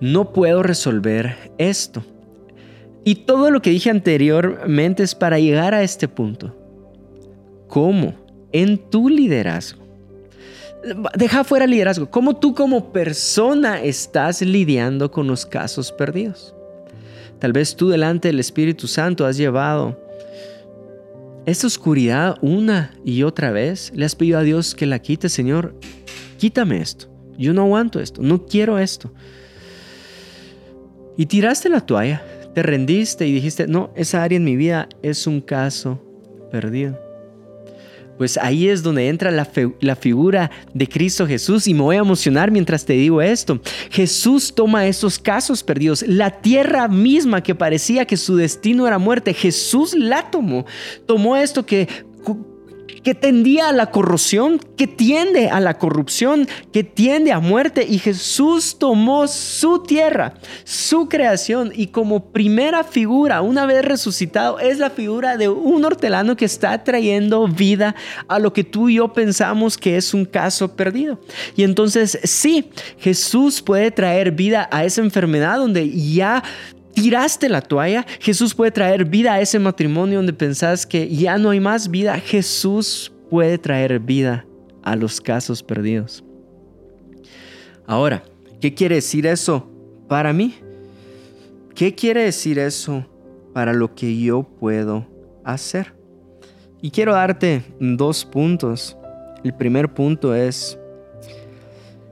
No 0.00 0.32
puedo 0.32 0.62
resolver 0.62 1.52
esto. 1.58 2.04
Y 3.06 3.14
todo 3.14 3.50
lo 3.50 3.62
que 3.62 3.70
dije 3.70 3.88
anteriormente 3.88 5.02
es 5.02 5.14
para 5.14 5.38
llegar 5.38 5.72
a 5.72 5.82
este 5.82 6.08
punto. 6.08 6.54
¿Cómo? 7.68 8.26
en 8.52 8.78
tu 8.78 9.10
liderazgo. 9.10 9.84
Deja 11.14 11.44
fuera 11.44 11.66
liderazgo. 11.66 12.10
¿Cómo 12.10 12.36
tú 12.36 12.54
como 12.54 12.90
persona 12.92 13.82
estás 13.82 14.40
lidiando 14.40 15.10
con 15.10 15.26
los 15.26 15.44
casos 15.44 15.92
perdidos? 15.92 16.54
Tal 17.38 17.52
vez 17.52 17.76
tú 17.76 17.88
delante 17.88 18.28
del 18.28 18.40
Espíritu 18.40 18.86
Santo 18.86 19.26
has 19.26 19.36
llevado 19.36 20.00
esta 21.44 21.66
oscuridad 21.66 22.36
una 22.40 22.94
y 23.04 23.24
otra 23.24 23.50
vez. 23.50 23.92
Le 23.94 24.06
has 24.06 24.14
pedido 24.14 24.38
a 24.38 24.42
Dios 24.42 24.74
que 24.74 24.86
la 24.86 25.00
quite, 25.00 25.28
Señor. 25.28 25.74
Quítame 26.38 26.80
esto. 26.80 27.08
Yo 27.36 27.52
no 27.52 27.62
aguanto 27.62 28.00
esto. 28.00 28.22
No 28.22 28.46
quiero 28.46 28.78
esto. 28.78 29.12
Y 31.18 31.26
tiraste 31.26 31.68
la 31.68 31.80
toalla. 31.80 32.22
Te 32.56 32.62
rendiste 32.62 33.26
y 33.26 33.34
dijiste, 33.34 33.66
no, 33.66 33.90
esa 33.96 34.22
área 34.22 34.38
en 34.38 34.44
mi 34.44 34.56
vida 34.56 34.88
es 35.02 35.26
un 35.26 35.42
caso 35.42 36.00
perdido. 36.50 36.98
Pues 38.16 38.38
ahí 38.38 38.70
es 38.70 38.82
donde 38.82 39.10
entra 39.10 39.30
la, 39.30 39.44
figura 39.94 40.50
de 40.72 40.88
Cristo 40.88 41.26
Jesús 41.26 41.66
y 41.68 41.74
me 41.74 41.82
voy 41.82 41.96
a 41.96 41.98
emocionar 41.98 42.50
mientras 42.50 42.86
te 42.86 42.94
digo 42.94 43.20
esto. 43.20 43.60
Jesús 43.90 44.54
toma 44.54 44.86
esos 44.86 45.18
casos 45.18 45.62
perdidos, 45.62 46.02
la 46.08 46.30
tierra 46.30 46.88
misma 46.88 47.42
que 47.42 47.54
parecía 47.54 48.06
que 48.06 48.16
su 48.16 48.36
destino 48.36 48.86
era 48.86 48.96
muerte, 48.96 49.34
Jesús 49.34 49.92
la 49.92 50.30
tomó. 50.30 50.64
Tomó 51.04 51.36
esto 51.36 51.66
que 51.66 51.86
que 53.02 53.14
tendía 53.14 53.68
a 53.68 53.72
la 53.72 53.90
corrupción, 53.90 54.58
que 54.76 54.86
tiende 54.86 55.48
a 55.48 55.60
la 55.60 55.78
corrupción, 55.78 56.48
que 56.72 56.84
tiende 56.84 57.32
a 57.32 57.38
muerte. 57.38 57.86
Y 57.88 57.98
Jesús 57.98 58.78
tomó 58.78 59.28
su 59.28 59.82
tierra, 59.82 60.34
su 60.64 61.08
creación, 61.08 61.72
y 61.74 61.88
como 61.88 62.32
primera 62.32 62.84
figura, 62.84 63.42
una 63.42 63.66
vez 63.66 63.84
resucitado, 63.84 64.58
es 64.58 64.78
la 64.78 64.90
figura 64.90 65.36
de 65.36 65.48
un 65.48 65.84
hortelano 65.84 66.36
que 66.36 66.44
está 66.44 66.82
trayendo 66.82 67.46
vida 67.46 67.94
a 68.28 68.38
lo 68.38 68.52
que 68.52 68.64
tú 68.64 68.88
y 68.88 68.96
yo 68.96 69.12
pensamos 69.12 69.78
que 69.78 69.96
es 69.96 70.12
un 70.14 70.24
caso 70.24 70.74
perdido. 70.74 71.18
Y 71.56 71.62
entonces 71.62 72.18
sí, 72.24 72.70
Jesús 72.98 73.62
puede 73.62 73.90
traer 73.90 74.32
vida 74.32 74.68
a 74.72 74.84
esa 74.84 75.00
enfermedad 75.00 75.58
donde 75.58 75.90
ya 75.90 76.42
tiraste 76.96 77.48
la 77.48 77.60
toalla, 77.60 78.04
Jesús 78.18 78.52
puede 78.52 78.72
traer 78.72 79.04
vida 79.04 79.34
a 79.34 79.40
ese 79.40 79.60
matrimonio 79.60 80.18
donde 80.18 80.32
pensás 80.32 80.84
que 80.84 81.08
ya 81.08 81.38
no 81.38 81.50
hay 81.50 81.60
más 81.60 81.88
vida. 81.88 82.18
Jesús 82.18 83.12
puede 83.30 83.58
traer 83.58 84.00
vida 84.00 84.44
a 84.82 84.96
los 84.96 85.20
casos 85.20 85.62
perdidos. 85.62 86.24
Ahora, 87.86 88.24
¿Qué 88.60 88.72
quiere 88.72 88.96
decir 88.96 89.26
eso 89.26 89.68
para 90.08 90.32
mí? 90.32 90.54
¿Qué 91.74 91.94
quiere 91.94 92.22
decir 92.22 92.58
eso 92.58 93.06
para 93.52 93.74
lo 93.74 93.94
que 93.94 94.18
yo 94.18 94.44
puedo 94.44 95.06
hacer? 95.44 95.94
Y 96.80 96.90
quiero 96.90 97.12
darte 97.12 97.62
dos 97.78 98.24
puntos. 98.24 98.96
El 99.44 99.54
primer 99.54 99.92
punto 99.92 100.34
es, 100.34 100.78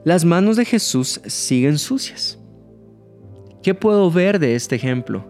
las 0.05 0.25
manos 0.25 0.57
de 0.57 0.67
Jesús 0.67 1.21
siguen 1.27 1.79
sucias. 1.79 2.39
¿Qué 3.65 3.73
puedo 3.73 4.11
ver 4.11 4.39
de 4.41 4.57
este 4.57 4.77
ejemplo? 4.77 5.25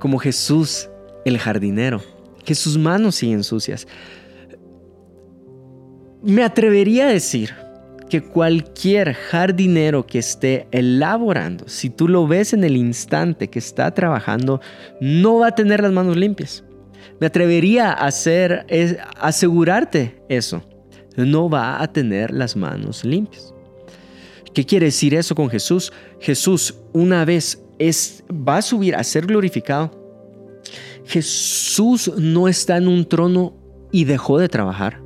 Como 0.00 0.18
Jesús, 0.18 0.90
el 1.24 1.38
jardinero, 1.38 2.02
que 2.44 2.56
sus 2.56 2.76
manos 2.76 3.14
siguen 3.14 3.44
sucias. 3.44 3.86
Me 6.24 6.42
atrevería 6.42 7.06
a 7.06 7.12
decir 7.12 7.54
que 8.10 8.20
cualquier 8.20 9.14
jardinero 9.14 10.08
que 10.08 10.18
esté 10.18 10.66
elaborando, 10.72 11.68
si 11.68 11.88
tú 11.88 12.08
lo 12.08 12.26
ves 12.26 12.52
en 12.52 12.64
el 12.64 12.76
instante 12.76 13.48
que 13.48 13.60
está 13.60 13.94
trabajando, 13.94 14.60
no 15.00 15.38
va 15.38 15.46
a 15.46 15.54
tener 15.54 15.80
las 15.82 15.92
manos 15.92 16.16
limpias. 16.16 16.64
Me 17.20 17.28
atrevería 17.28 17.92
a 17.92 18.08
asegurarte 19.20 20.20
eso. 20.28 20.62
No 21.16 21.48
va 21.48 21.80
a 21.80 21.92
tener 21.92 22.32
las 22.32 22.56
manos 22.56 23.04
limpias. 23.04 23.54
¿Qué 24.56 24.64
quiere 24.64 24.86
decir 24.86 25.12
eso 25.12 25.34
con 25.34 25.50
Jesús? 25.50 25.92
Jesús 26.18 26.76
una 26.94 27.26
vez 27.26 27.62
es, 27.78 28.24
va 28.30 28.56
a 28.56 28.62
subir 28.62 28.96
a 28.96 29.04
ser 29.04 29.26
glorificado. 29.26 29.90
Jesús 31.04 32.10
no 32.16 32.48
está 32.48 32.78
en 32.78 32.88
un 32.88 33.04
trono 33.04 33.54
y 33.92 34.06
dejó 34.06 34.38
de 34.38 34.48
trabajar. 34.48 35.02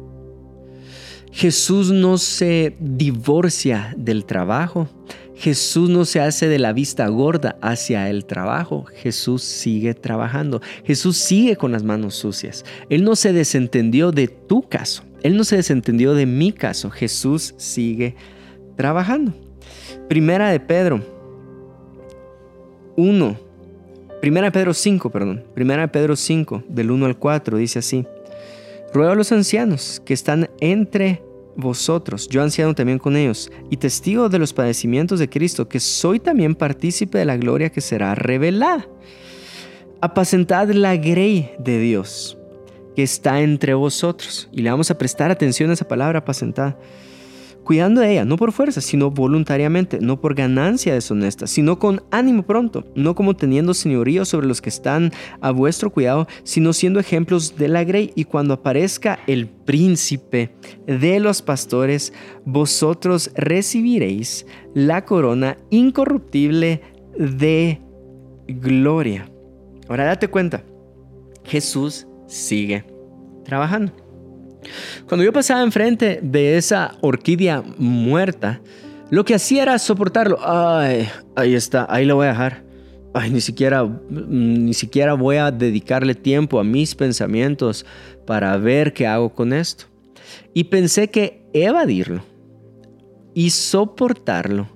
Jesús 1.33 1.91
no 1.91 2.17
se 2.19 2.77
divorcia 2.79 3.93
del 3.97 4.25
trabajo. 4.25 4.89
Jesús 5.35 5.91
no 5.91 6.05
se 6.05 6.21
hace 6.21 6.47
de 6.47 6.61
la 6.61 6.73
vista 6.73 7.09
gorda 7.09 7.59
hacia 7.61 8.09
el 8.09 8.27
trabajo. 8.27 8.85
Jesús 8.85 9.43
sigue 9.43 9.95
trabajando. 9.95 10.63
Jesús 10.85 11.17
sigue 11.17 11.57
con 11.57 11.73
las 11.73 11.83
manos 11.83 12.15
sucias. 12.15 12.65
Él 12.89 13.03
no 13.03 13.17
se 13.17 13.33
desentendió 13.33 14.13
de 14.13 14.29
tu 14.29 14.63
caso. 14.69 15.03
Él 15.25 15.37
no 15.37 15.43
se 15.43 15.57
desentendió 15.57 16.15
de 16.15 16.27
mi 16.27 16.53
caso. 16.53 16.89
Jesús 16.89 17.55
sigue 17.57 18.11
trabajando. 18.11 18.40
Primera 20.09 20.51
de 20.51 20.61
Pedro 20.61 21.01
1. 22.97 23.37
Primera 24.21 24.47
de 24.47 24.53
Pedro 24.53 24.75
5, 24.75 25.11
perdón. 25.11 25.45
Primera 25.55 25.83
de 25.83 25.89
Pedro 25.89 26.17
5, 26.17 26.65
del 26.69 26.91
1 26.91 27.07
al 27.07 27.17
4, 27.19 27.57
dice 27.59 27.79
así. 27.79 28.07
Ruego 28.93 29.13
a 29.13 29.15
los 29.15 29.33
ancianos 29.33 30.03
que 30.05 30.15
están 30.15 30.51
entre 30.61 31.23
vosotros, 31.57 32.29
yo 32.29 32.43
anciano 32.43 32.75
también 32.75 32.99
con 32.99 33.17
ellos, 33.17 33.51
y 33.71 33.77
testigo 33.77 34.29
de 34.29 34.39
los 34.39 34.53
padecimientos 34.53 35.19
de 35.19 35.29
Cristo, 35.29 35.69
que 35.69 35.79
soy 35.79 36.19
también 36.19 36.55
partícipe 36.55 37.19
de 37.19 37.25
la 37.25 37.37
gloria 37.37 37.71
que 37.71 37.81
será 37.81 38.15
revelada. 38.15 38.87
Apacentad 40.01 40.69
la 40.71 40.97
grey 40.97 41.53
de 41.59 41.79
Dios 41.79 42.39
que 42.97 43.03
está 43.03 43.41
entre 43.41 43.75
vosotros. 43.75 44.49
Y 44.53 44.63
le 44.63 44.71
vamos 44.71 44.91
a 44.91 44.99
prestar 44.99 45.31
atención 45.31 45.71
a 45.71 45.75
esa 45.75 45.87
palabra 45.87 46.21
apacentad 46.21 46.75
cuidando 47.65 48.01
de 48.01 48.13
ella, 48.13 48.25
no 48.25 48.37
por 48.37 48.53
fuerza, 48.53 48.81
sino 48.81 49.11
voluntariamente, 49.11 49.99
no 50.01 50.21
por 50.21 50.35
ganancia 50.35 50.95
deshonesta, 50.95 51.47
sino 51.47 51.79
con 51.79 52.03
ánimo 52.11 52.43
pronto, 52.43 52.85
no 52.95 53.15
como 53.15 53.35
teniendo 53.35 53.75
señorío 53.75 54.25
sobre 54.25 54.47
los 54.47 54.61
que 54.61 54.69
están 54.69 55.13
a 55.41 55.51
vuestro 55.51 55.91
cuidado, 55.91 56.27
sino 56.43 56.73
siendo 56.73 57.01
ejemplos 57.01 57.57
de 57.57 57.69
la 57.69 57.85
grey. 57.85 58.13
Y 58.15 58.25
cuando 58.25 58.55
aparezca 58.55 59.21
el 59.27 59.49
príncipe 59.49 60.55
de 60.87 61.21
los 61.21 61.43
pastores, 61.43 62.13
vosotros 62.45 63.31
recibiréis 63.35 64.47
la 64.75 65.05
corona 65.05 65.57
incorruptible 65.71 66.81
de 67.19 67.81
gloria. 68.49 69.31
Ahora 69.89 70.05
date 70.05 70.29
cuenta, 70.29 70.65
Jesús 71.45 72.07
sigue 72.27 72.85
trabajando. 73.45 74.00
Cuando 75.07 75.25
yo 75.25 75.33
pasaba 75.33 75.63
enfrente 75.63 76.21
de 76.23 76.57
esa 76.57 76.97
orquídea 77.01 77.63
muerta, 77.79 78.61
lo 79.11 79.25
que 79.25 79.35
hacía 79.35 79.63
era 79.63 79.79
soportarlo. 79.79 80.39
Ay, 80.43 81.09
ahí 81.35 81.55
está, 81.55 81.87
ahí 81.89 82.05
lo 82.05 82.17
voy 82.17 82.27
a 82.27 82.31
dejar. 82.31 82.65
Ay, 83.13 83.31
ni 83.31 83.41
siquiera, 83.41 83.89
ni 84.09 84.73
siquiera 84.73 85.15
voy 85.15 85.37
a 85.37 85.51
dedicarle 85.51 86.15
tiempo 86.15 86.61
a 86.61 86.65
mis 86.65 86.95
pensamientos 86.95 87.85
para 88.27 88.57
ver 88.57 88.93
qué 88.93 89.07
hago 89.07 89.35
con 89.35 89.53
esto. 89.53 89.87
Y 90.55 90.65
pensé 90.65 91.09
que 91.09 91.43
evadirlo 91.53 92.23
y 93.35 93.51
soportarlo 93.51 94.69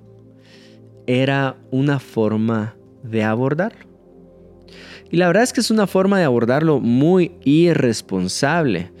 era 1.07 1.55
una 1.71 1.99
forma 1.99 2.75
de 3.03 3.23
abordarlo. 3.23 3.85
Y 5.11 5.17
la 5.17 5.27
verdad 5.27 5.43
es 5.43 5.53
que 5.53 5.61
es 5.61 5.71
una 5.71 5.87
forma 5.87 6.19
de 6.19 6.25
abordarlo 6.25 6.79
muy 6.79 7.33
irresponsable. 7.43 8.91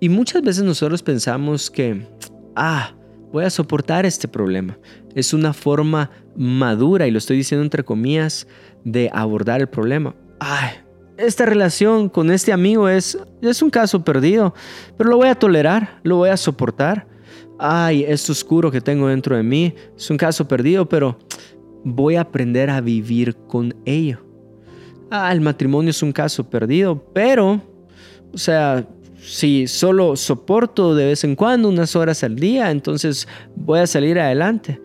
Y 0.00 0.08
muchas 0.08 0.42
veces 0.42 0.62
nosotros 0.64 1.02
pensamos 1.02 1.70
que, 1.70 2.06
ah, 2.54 2.94
voy 3.32 3.44
a 3.44 3.50
soportar 3.50 4.06
este 4.06 4.28
problema. 4.28 4.78
Es 5.14 5.32
una 5.32 5.52
forma 5.52 6.10
madura, 6.36 7.06
y 7.06 7.10
lo 7.10 7.18
estoy 7.18 7.38
diciendo 7.38 7.64
entre 7.64 7.84
comillas, 7.84 8.46
de 8.84 9.10
abordar 9.12 9.60
el 9.60 9.68
problema. 9.68 10.14
Ay, 10.38 10.70
esta 11.16 11.46
relación 11.46 12.08
con 12.08 12.30
este 12.30 12.52
amigo 12.52 12.88
es, 12.88 13.18
es 13.40 13.62
un 13.62 13.70
caso 13.70 14.04
perdido, 14.04 14.54
pero 14.98 15.10
lo 15.10 15.16
voy 15.16 15.28
a 15.28 15.34
tolerar, 15.34 16.00
lo 16.02 16.16
voy 16.16 16.28
a 16.28 16.36
soportar. 16.36 17.06
Ay, 17.58 18.04
esto 18.04 18.32
oscuro 18.32 18.70
que 18.70 18.82
tengo 18.82 19.08
dentro 19.08 19.34
de 19.34 19.42
mí 19.42 19.74
es 19.96 20.10
un 20.10 20.18
caso 20.18 20.46
perdido, 20.46 20.86
pero 20.86 21.18
voy 21.84 22.16
a 22.16 22.20
aprender 22.20 22.68
a 22.68 22.82
vivir 22.82 23.34
con 23.48 23.74
ello. 23.86 24.18
Ah, 25.10 25.32
el 25.32 25.40
matrimonio 25.40 25.90
es 25.90 26.02
un 26.02 26.12
caso 26.12 26.50
perdido, 26.50 27.02
pero, 27.14 27.62
o 28.32 28.38
sea, 28.38 28.86
si 29.26 29.66
solo 29.66 30.14
soporto 30.14 30.94
de 30.94 31.06
vez 31.06 31.24
en 31.24 31.34
cuando 31.34 31.68
unas 31.68 31.96
horas 31.96 32.22
al 32.22 32.36
día, 32.36 32.70
entonces 32.70 33.26
voy 33.56 33.80
a 33.80 33.86
salir 33.88 34.20
adelante. 34.20 34.80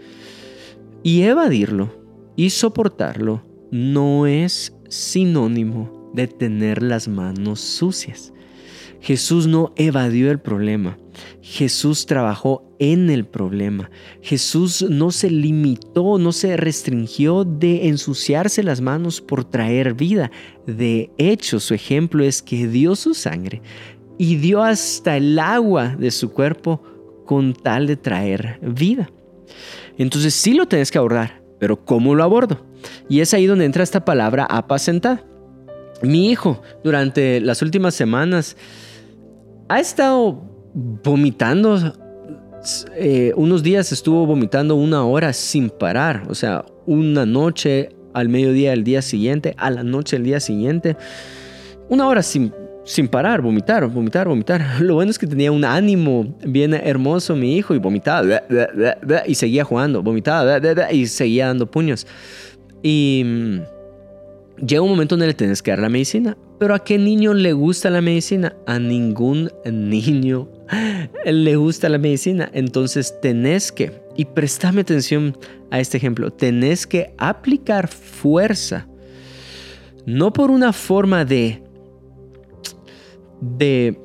Y 1.04 1.22
evadirlo 1.22 1.94
y 2.36 2.50
soportarlo 2.50 3.44
no 3.70 4.26
es 4.26 4.76
sinónimo 4.90 6.12
de 6.16 6.28
tener 6.28 6.82
las 6.82 7.08
manos 7.08 7.60
sucias. 7.60 8.34
Jesús 9.00 9.46
no 9.48 9.74
evadió 9.76 10.32
el 10.32 10.40
problema. 10.40 10.98
Jesús 11.42 12.06
trabajó 12.06 12.64
en 12.80 13.10
el 13.10 13.26
problema. 13.26 13.92
Jesús 14.22 14.86
no 14.90 15.12
se 15.12 15.30
limitó, 15.30 16.18
no 16.18 16.32
se 16.32 16.58
restringió 16.58 17.44
de 17.44 17.90
ensuciarse 17.90 18.64
las 18.64 18.82
manos 18.82 19.22
por 19.22 19.44
traer 19.44 19.94
vida. 19.94 20.32
De 20.66 21.12
hecho, 21.18 21.60
su 21.60 21.74
ejemplo 21.74 22.24
es 22.24 22.42
que 22.42 22.68
dio 22.68 22.96
su 22.96 23.14
sangre 23.14 23.62
y 24.22 24.36
dio 24.36 24.62
hasta 24.62 25.18
el 25.18 25.40
agua 25.40 25.96
de 25.98 26.12
su 26.12 26.32
cuerpo 26.32 26.80
con 27.26 27.56
tal 27.56 27.88
de 27.88 27.96
traer 27.96 28.60
vida. 28.62 29.10
Entonces 29.98 30.36
sí 30.36 30.54
lo 30.54 30.68
tienes 30.68 30.92
que 30.92 31.00
abordar, 31.00 31.42
pero 31.58 31.84
¿cómo 31.84 32.14
lo 32.14 32.24
abordo? 32.24 32.64
Y 33.10 33.22
es 33.22 33.34
ahí 33.34 33.48
donde 33.48 33.66
entra 33.66 33.82
esta 33.82 34.06
palabra 34.06 34.46
apacentar. 34.46 35.26
Mi 36.04 36.30
hijo 36.30 36.62
durante 36.84 37.42
las 37.42 37.64
últimas 37.64 37.96
semanas 37.96 38.58
ha 39.70 39.80
estado 39.80 40.40
vomitando. 41.04 41.80
Eh, 42.96 43.34
unos 43.36 43.64
días 43.64 43.92
estuvo 43.92 44.28
vomitando 44.28 44.76
una 44.76 45.04
hora 45.04 45.34
sin 45.34 45.72
parar, 45.72 46.28
o 46.30 46.36
sea, 46.36 46.64
una 46.86 47.26
noche 47.26 47.90
al 48.14 48.30
mediodía 48.30 48.70
del 48.70 48.84
día 48.84 49.02
siguiente, 49.02 49.56
a 49.58 49.72
la 49.72 49.82
noche 49.82 50.18
del 50.18 50.26
día 50.26 50.40
siguiente, 50.40 50.96
una 51.90 52.08
hora 52.08 52.22
sin 52.22 52.54
sin 52.84 53.08
parar, 53.08 53.42
vomitar, 53.42 53.88
vomitar, 53.88 54.28
vomitar. 54.28 54.66
Lo 54.82 54.96
bueno 54.96 55.12
es 55.12 55.20
que 55.20 55.28
tenía 55.28 55.52
un 55.52 55.66
ánimo 55.66 56.36
bien 56.46 56.74
hermoso 56.74 57.36
mi 57.36 57.58
hijo 57.58 57.76
y 57.76 57.78
vomitaba 57.78 58.42
y 59.26 59.36
seguía 59.36 59.64
jugando, 59.64 60.02
vomitaba 60.02 60.60
y 60.92 61.06
seguía 61.08 61.48
dando 61.48 61.70
puños. 61.70 62.08
Y 62.84 63.24
mm, 63.26 63.60
llega 64.66 64.82
un 64.82 64.90
momento 64.90 65.16
donde 65.16 65.28
le 65.28 65.34
tienes 65.34 65.62
que 65.62 65.72
dar 65.72 65.80
la 65.80 65.90
medicina. 65.90 66.38
Pero 66.60 66.76
¿a 66.76 66.80
qué 66.84 66.98
niño 66.98 67.34
le 67.34 67.54
gusta 67.54 67.90
la 67.90 68.02
medicina? 68.02 68.56
A 68.68 68.78
ningún 68.78 69.50
niño 69.66 70.48
le 71.26 71.56
gusta 71.56 71.90
la 71.90 71.98
medicina. 71.98 72.50
Entonces 72.54 73.16
tenés 73.22 73.72
que, 73.72 73.92
y 74.16 74.26
prestame 74.26 74.82
atención 74.82 75.38
a 75.72 75.80
este 75.80 75.98
ejemplo, 75.98 76.32
tenés 76.32 76.86
que 76.86 77.14
aplicar 77.18 77.88
fuerza. 77.88 78.88
No 80.06 80.34
por 80.34 80.50
una 80.50 80.74
forma 80.74 81.26
de 81.26 81.62
de 83.42 84.00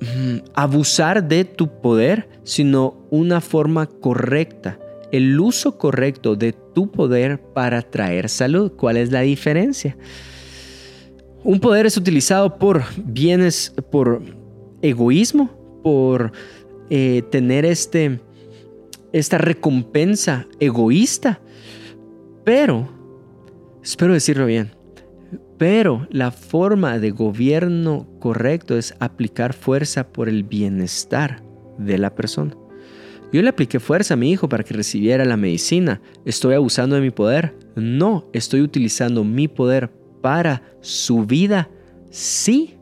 mm, 0.00 0.38
abusar 0.54 1.28
de 1.28 1.44
tu 1.44 1.80
poder, 1.80 2.28
sino 2.42 3.06
una 3.10 3.40
forma 3.40 3.86
correcta, 3.86 4.78
el 5.12 5.38
uso 5.38 5.78
correcto 5.78 6.34
de 6.34 6.52
tu 6.52 6.90
poder 6.90 7.40
para 7.40 7.82
traer 7.82 8.28
salud. 8.28 8.72
¿Cuál 8.72 8.96
es 8.96 9.12
la 9.12 9.20
diferencia? 9.20 9.96
Un 11.44 11.60
poder 11.60 11.86
es 11.86 11.96
utilizado 11.96 12.58
por 12.58 12.82
bienes, 13.04 13.74
por 13.90 14.22
egoísmo, 14.80 15.50
por 15.82 16.32
eh, 16.88 17.22
tener 17.30 17.64
este, 17.64 18.20
esta 19.12 19.38
recompensa 19.38 20.46
egoísta. 20.60 21.40
Pero, 22.44 22.88
espero 23.82 24.12
decirlo 24.12 24.46
bien, 24.46 24.72
pero 25.62 26.08
la 26.10 26.32
forma 26.32 26.98
de 26.98 27.12
gobierno 27.12 28.08
correcto 28.18 28.76
es 28.76 28.96
aplicar 28.98 29.52
fuerza 29.52 30.08
por 30.08 30.28
el 30.28 30.42
bienestar 30.42 31.40
de 31.78 31.98
la 31.98 32.16
persona. 32.16 32.56
Yo 33.32 33.40
le 33.42 33.48
apliqué 33.48 33.78
fuerza 33.78 34.14
a 34.14 34.16
mi 34.16 34.32
hijo 34.32 34.48
para 34.48 34.64
que 34.64 34.74
recibiera 34.74 35.24
la 35.24 35.36
medicina. 35.36 36.00
¿Estoy 36.24 36.56
abusando 36.56 36.96
de 36.96 37.02
mi 37.02 37.12
poder? 37.12 37.54
No, 37.76 38.28
estoy 38.32 38.60
utilizando 38.60 39.22
mi 39.22 39.46
poder 39.46 39.92
para 40.20 40.64
su 40.80 41.26
vida. 41.26 41.70
Sí. 42.10 42.74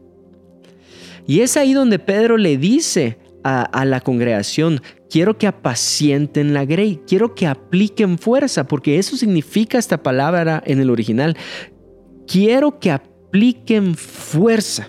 Y 1.27 1.41
es 1.41 1.59
ahí 1.59 1.75
donde 1.75 1.99
Pedro 1.99 2.39
le 2.39 2.57
dice 2.57 3.19
a, 3.45 3.85
la 3.85 4.01
congregación, 4.01 4.81
quiero 5.11 5.37
que 5.37 5.47
apacienten 5.47 6.55
la 6.55 6.65
grey, 6.65 6.99
quiero 7.07 7.35
que 7.35 7.47
apliquen 7.47 8.17
fuerza, 8.17 8.67
porque 8.67 8.99
eso 8.99 9.19
significa 9.19 9.77
esta 9.77 10.03
palabra 10.03 10.63
en 10.65 10.81
el 10.81 10.89
original. 10.89 11.37
Quiero 12.31 12.79
que 12.79 12.93
apliquen 12.93 13.97
fuerza. 13.97 14.89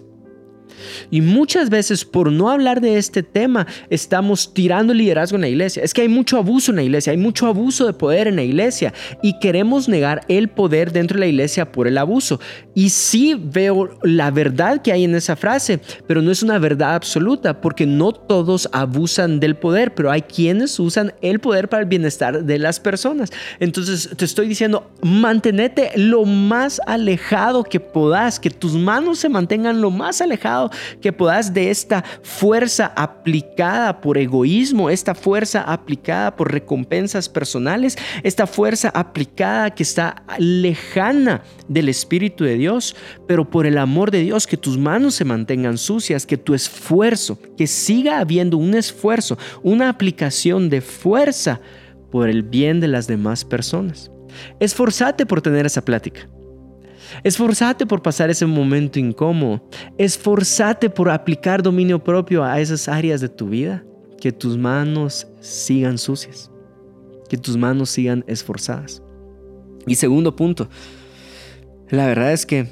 Y 1.10 1.22
muchas 1.22 1.70
veces 1.70 2.06
por 2.06 2.32
no 2.32 2.50
hablar 2.50 2.82
de 2.82 2.98
este 2.98 3.24
tema 3.24 3.67
estamos 3.89 4.54
tirando 4.54 4.94
el 4.94 5.00
liderazgo 5.00 5.36
en 5.36 5.41
la 5.41 5.50
iglesia. 5.50 5.84
Es 5.84 5.94
que 5.94 6.02
hay 6.02 6.08
mucho 6.08 6.38
abuso 6.38 6.72
en 6.72 6.78
la 6.78 6.84
iglesia, 6.84 7.12
hay 7.12 7.17
mucho 7.17 7.48
abuso 7.48 7.86
de 7.86 7.94
poder 7.94 8.28
en 8.28 8.36
la 8.36 8.44
iglesia 8.44 8.94
y 9.22 9.39
queremos 9.39 9.88
negar 9.88 10.22
el 10.28 10.50
poder 10.50 10.91
dentro 10.91 11.15
de 11.15 11.22
la 11.22 11.28
iglesia 11.28 11.72
por 11.72 11.88
el 11.88 11.98
abuso. 11.98 12.39
Y 12.74 12.89
sí 12.89 13.36
veo 13.38 13.98
la 14.04 14.32
verdad 14.32 14.82
que 14.82 14.91
hay 14.91 15.04
en 15.04 15.15
esa 15.15 15.36
frase, 15.36 15.80
pero 16.08 16.22
no 16.22 16.32
es 16.32 16.44
una 16.44 16.60
verdad 16.60 16.96
absoluta 16.96 17.62
porque 17.62 17.86
no 17.86 18.12
todos 18.12 18.70
abusan 18.72 19.39
del 19.39 19.56
poder, 19.56 19.94
pero 19.94 20.12
hay 20.12 20.22
quienes 20.22 20.80
usan 20.80 21.13
el 21.22 21.39
poder 21.39 21.70
para 21.70 21.84
el 21.84 21.89
bienestar 21.89 22.44
de 22.44 22.60
las 22.60 22.80
personas. 22.80 23.32
Entonces 23.60 24.10
te 24.15 24.26
estoy 24.26 24.48
diciendo, 24.48 24.91
mantenete 25.02 25.91
lo 25.96 26.26
más 26.26 26.82
alejado 26.88 27.63
que 27.63 27.80
puedas, 27.80 28.39
que 28.39 28.50
tus 28.50 28.74
manos 28.74 29.20
se 29.20 29.30
mantengan 29.30 29.82
lo 29.82 29.91
más 29.91 30.22
alejado 30.22 30.70
que 31.01 31.13
puedas 31.13 31.53
de 31.53 31.69
esta 31.69 32.03
fuerza 32.23 32.91
aplicada 32.95 34.01
por 34.01 34.17
egoísmo, 34.17 34.89
esta 34.89 35.15
fuerza 35.15 35.62
aplicada 35.62 36.36
por 36.36 36.51
recompensas 36.51 37.29
personales, 37.29 37.97
esta 38.23 38.47
fuerza 38.47 38.89
aplicada 38.93 39.71
que 39.71 39.84
está 39.84 40.23
lejana 40.38 41.43
del 41.67 41.89
Espíritu 41.89 42.43
de 42.43 42.55
Dios, 42.55 42.95
pero 43.27 43.49
por 43.49 43.65
el 43.65 43.77
amor 43.77 44.12
de 44.12 44.21
Dios, 44.21 44.47
que 44.47 44.57
tus 44.57 44.77
manos 44.77 45.15
se 45.15 45.25
mantengan 45.25 45.77
sucias, 45.77 46.25
que 46.25 46.38
tu 46.38 46.53
esfuerzo, 46.53 47.39
que 47.57 47.67
siga 47.67 48.19
habiendo 48.19 48.57
un 48.57 48.73
esfuerzo, 48.73 49.38
una 49.63 49.89
aplicación 49.89 50.69
de 50.69 50.81
fuerza 50.81 51.62
por 52.12 52.29
el 52.29 52.43
bien 52.43 52.79
de 52.79 52.88
las 52.88 53.07
demás 53.07 53.45
personas. 53.45 54.12
Esforzate 54.60 55.25
por 55.25 55.41
tener 55.41 55.65
esa 55.65 55.84
plática. 55.84 56.27
Esforzate 57.24 57.86
por 57.86 58.02
pasar 58.02 58.30
ese 58.30 58.45
momento 58.45 59.00
incómodo. 59.00 59.62
Esforzate 59.97 60.89
por 60.89 61.10
aplicar 61.10 61.62
dominio 61.62 62.04
propio 62.04 62.43
a 62.43 62.60
esas 62.60 62.88
áreas 62.88 63.21
de 63.21 63.30
tu 63.30 63.50
vida. 63.50 63.84
Que 64.19 64.32
tus 64.32 64.58
manos 64.58 65.28
sigan 65.39 65.97
sucias. 65.97 66.52
Que 67.30 67.38
tus 67.38 67.58
manos 67.58 67.89
sigan 67.89 68.24
esforzadas. 68.28 69.02
Y 69.88 69.95
segundo 69.95 70.36
punto. 70.36 70.69
La 71.89 72.06
verdad 72.08 72.32
es 72.32 72.45
que 72.45 72.67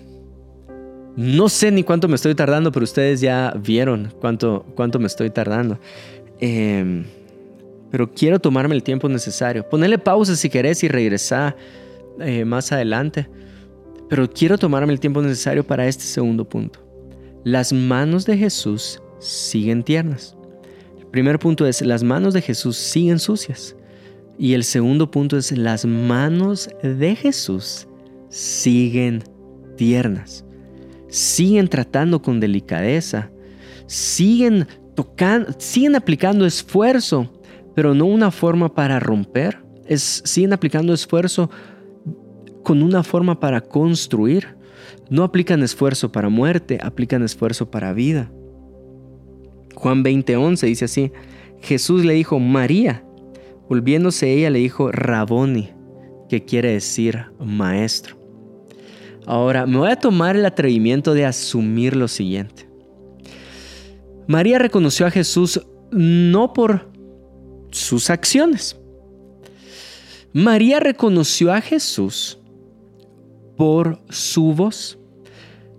no 1.15 1.49
sé 1.49 1.71
ni 1.71 1.83
cuánto 1.83 2.07
me 2.07 2.15
estoy 2.15 2.35
tardando, 2.35 2.71
pero 2.71 2.83
ustedes 2.83 3.19
ya 3.19 3.53
vieron 3.61 4.13
cuánto, 4.21 4.65
cuánto 4.75 4.99
me 4.99 5.07
estoy 5.07 5.29
tardando. 5.29 5.77
Em, 6.39 7.03
pero 7.91 8.11
quiero 8.11 8.39
tomarme 8.39 8.75
el 8.75 8.83
tiempo 8.83 9.09
necesario. 9.09 9.67
Ponerle 9.67 9.97
pausa 9.97 10.35
si 10.35 10.49
querés 10.49 10.83
y 10.83 10.87
regresar 10.87 11.57
eh, 12.19 12.45
más 12.45 12.71
adelante. 12.71 13.27
Pero 14.09 14.29
quiero 14.29 14.57
tomarme 14.57 14.91
el 14.91 14.99
tiempo 14.99 15.21
necesario 15.21 15.65
para 15.65 15.87
este 15.87 16.03
segundo 16.03 16.43
punto. 16.47 16.79
Las 17.43 17.71
manos 17.71 18.25
de 18.25 18.37
Jesús 18.37 19.01
siguen 19.19 19.83
tiernas. 19.83 20.35
El 20.99 21.05
primer 21.05 21.39
punto 21.39 21.65
es, 21.65 21.81
las 21.81 22.03
manos 22.03 22.33
de 22.33 22.41
Jesús 22.41 22.75
siguen 22.75 23.19
sucias. 23.19 23.75
Y 24.37 24.53
el 24.53 24.63
segundo 24.63 25.11
punto 25.11 25.37
es, 25.37 25.51
las 25.51 25.85
manos 25.85 26.69
de 26.81 27.15
Jesús 27.15 27.87
siguen 28.29 29.23
tiernas. 29.77 30.43
Siguen 31.07 31.67
tratando 31.67 32.21
con 32.21 32.39
delicadeza. 32.39 33.29
Siguen 33.85 34.67
tocando, 34.95 35.51
siguen 35.57 35.95
aplicando 35.95 36.45
esfuerzo, 36.45 37.31
pero 37.75 37.93
no 37.93 38.05
una 38.05 38.31
forma 38.31 38.73
para 38.73 38.99
romper. 38.99 39.59
Siguen 39.95 40.53
aplicando 40.53 40.93
esfuerzo 40.93 41.49
con 42.63 42.81
una 42.83 43.03
forma 43.03 43.39
para 43.39 43.61
construir. 43.61 44.55
No 45.09 45.23
aplican 45.23 45.63
esfuerzo 45.63 46.11
para 46.11 46.29
muerte, 46.29 46.79
aplican 46.81 47.23
esfuerzo 47.23 47.69
para 47.69 47.93
vida. 47.93 48.31
Juan 49.75 50.03
20:11 50.03 50.67
dice 50.67 50.85
así, 50.85 51.11
Jesús 51.61 52.05
le 52.05 52.13
dijo, 52.13 52.39
María, 52.39 53.03
volviéndose 53.67 54.31
ella 54.31 54.49
le 54.49 54.59
dijo, 54.59 54.91
Raboni, 54.91 55.69
que 56.29 56.43
quiere 56.45 56.73
decir 56.73 57.25
maestro. 57.39 58.17
Ahora, 59.25 59.65
me 59.65 59.77
voy 59.77 59.89
a 59.89 59.95
tomar 59.95 60.35
el 60.35 60.45
atrevimiento 60.45 61.13
de 61.13 61.25
asumir 61.25 61.95
lo 61.95 62.07
siguiente. 62.07 62.67
María 64.27 64.59
reconoció 64.59 65.05
a 65.05 65.11
Jesús 65.11 65.61
no 65.91 66.53
por 66.53 66.89
sus 67.71 68.09
acciones. 68.09 68.79
María 70.33 70.79
reconoció 70.79 71.51
a 71.51 71.61
Jesús 71.61 72.38
por 73.59 73.99
su 74.07 74.53
voz. 74.53 74.97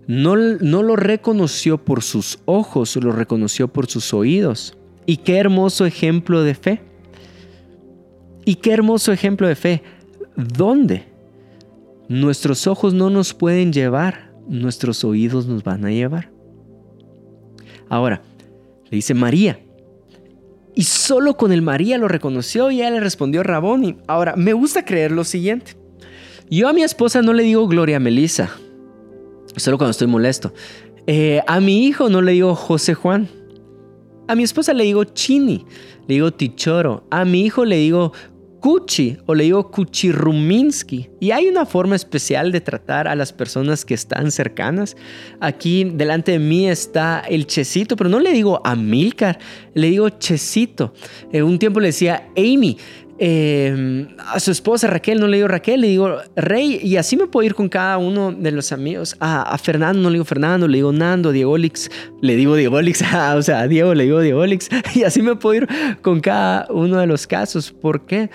No, 0.06 0.36
no, 0.36 0.82
lo 0.82 0.96
reconoció 0.96 1.82
por 1.82 2.02
sus 2.02 2.38
ojos, 2.44 2.94
lo 2.96 3.10
reconoció 3.10 3.68
por 3.68 3.86
sus 3.86 4.12
oídos. 4.12 4.76
Y 5.06 5.16
qué 5.16 5.38
hermoso 5.38 5.86
ejemplo 5.86 6.42
de 6.42 6.54
fe. 6.54 6.82
Y 8.44 8.56
qué 8.56 8.72
hermoso 8.72 9.12
ejemplo 9.12 9.48
de 9.48 9.54
fe. 9.54 9.82
¿Dónde? 10.36 11.06
Nuestros 12.06 12.66
ojos 12.66 12.92
no 12.92 13.08
nos 13.08 13.32
pueden 13.32 13.72
llevar, 13.72 14.30
nuestros 14.46 15.02
oídos 15.02 15.46
nos 15.46 15.64
van 15.64 15.86
a 15.86 15.90
llevar. 15.90 16.30
Ahora, 17.88 18.20
le 18.90 18.96
dice 18.96 19.14
María. 19.14 19.58
Y 20.74 20.82
solo 20.82 21.38
con 21.38 21.50
el 21.50 21.62
María 21.62 21.96
lo 21.96 22.08
reconoció 22.08 22.70
y 22.70 22.80
ella 22.80 22.90
le 22.90 23.00
respondió 23.00 23.42
Raboni. 23.42 23.96
Ahora, 24.06 24.36
me 24.36 24.52
gusta 24.52 24.84
creer 24.84 25.12
lo 25.12 25.24
siguiente. 25.24 25.79
Yo 26.50 26.66
a 26.66 26.72
mi 26.72 26.82
esposa 26.82 27.22
no 27.22 27.32
le 27.32 27.44
digo 27.44 27.68
Gloria 27.68 28.00
Melissa, 28.00 28.50
solo 29.54 29.78
cuando 29.78 29.92
estoy 29.92 30.08
molesto. 30.08 30.52
Eh, 31.06 31.40
a 31.46 31.60
mi 31.60 31.86
hijo 31.86 32.08
no 32.08 32.20
le 32.22 32.32
digo 32.32 32.56
José 32.56 32.94
Juan. 32.94 33.28
A 34.26 34.34
mi 34.34 34.42
esposa 34.42 34.74
le 34.74 34.82
digo 34.82 35.04
Chini, 35.04 35.64
le 36.08 36.14
digo 36.14 36.32
Tichoro. 36.32 37.04
A 37.08 37.24
mi 37.24 37.42
hijo 37.42 37.64
le 37.64 37.76
digo 37.76 38.12
Kuchi 38.60 39.16
o 39.26 39.34
le 39.36 39.44
digo 39.44 39.70
Kuchiruminsky. 39.70 41.10
Y 41.20 41.30
hay 41.30 41.46
una 41.46 41.66
forma 41.66 41.94
especial 41.94 42.50
de 42.50 42.60
tratar 42.60 43.06
a 43.06 43.14
las 43.14 43.32
personas 43.32 43.84
que 43.84 43.94
están 43.94 44.32
cercanas. 44.32 44.96
Aquí 45.40 45.84
delante 45.84 46.32
de 46.32 46.40
mí 46.40 46.68
está 46.68 47.20
el 47.28 47.46
Chesito, 47.46 47.94
pero 47.94 48.10
no 48.10 48.18
le 48.18 48.32
digo 48.32 48.60
Amilcar, 48.64 49.38
le 49.74 49.90
digo 49.90 50.08
Chesito. 50.08 50.94
En 51.32 51.44
un 51.44 51.60
tiempo 51.60 51.78
le 51.78 51.86
decía 51.86 52.28
Amy. 52.36 52.76
Em, 53.22 54.08
a 54.32 54.40
su 54.40 54.50
esposa 54.50 54.86
Raquel 54.86 55.20
no 55.20 55.26
le 55.26 55.36
digo 55.36 55.46
Raquel, 55.46 55.82
le 55.82 55.88
digo 55.88 56.08
Rey, 56.36 56.80
y 56.82 56.96
así 56.96 57.18
me 57.18 57.26
puedo 57.26 57.44
ir 57.44 57.54
con 57.54 57.68
cada 57.68 57.98
uno 57.98 58.32
de 58.32 58.50
los 58.50 58.72
amigos. 58.72 59.14
A, 59.20 59.58
Fernando 59.58 60.00
no 60.00 60.08
le 60.08 60.14
digo 60.14 60.24
Fernando, 60.24 60.66
le 60.66 60.78
digo 60.78 60.90
Nando, 60.90 61.30
Diego 61.30 61.52
Olix, 61.52 61.90
le 62.22 62.34
digo 62.34 62.56
Diego 62.56 62.76
Olix, 62.76 63.02
o 63.36 63.42
sea, 63.42 63.60
a 63.60 63.68
Diego 63.68 63.94
le 63.94 64.04
digo 64.04 64.20
Diego 64.20 64.40
Olix, 64.40 64.70
y 64.94 65.02
así 65.02 65.20
me 65.20 65.36
puedo 65.36 65.54
ir 65.54 65.68
con 66.00 66.20
cada 66.20 66.66
uno 66.70 66.96
de 66.96 67.06
los 67.06 67.26
casos. 67.26 67.72
¿Por 67.72 68.06
qué? 68.06 68.30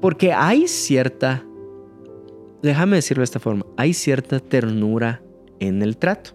Porque 0.00 0.32
hay 0.32 0.66
cierta, 0.66 1.46
déjame 2.60 2.96
decirlo 2.96 3.20
de 3.20 3.26
esta 3.26 3.38
forma, 3.38 3.64
hay 3.76 3.94
cierta 3.94 4.40
ternura 4.40 5.22
en 5.60 5.80
el 5.80 5.96
trato. 5.96 6.32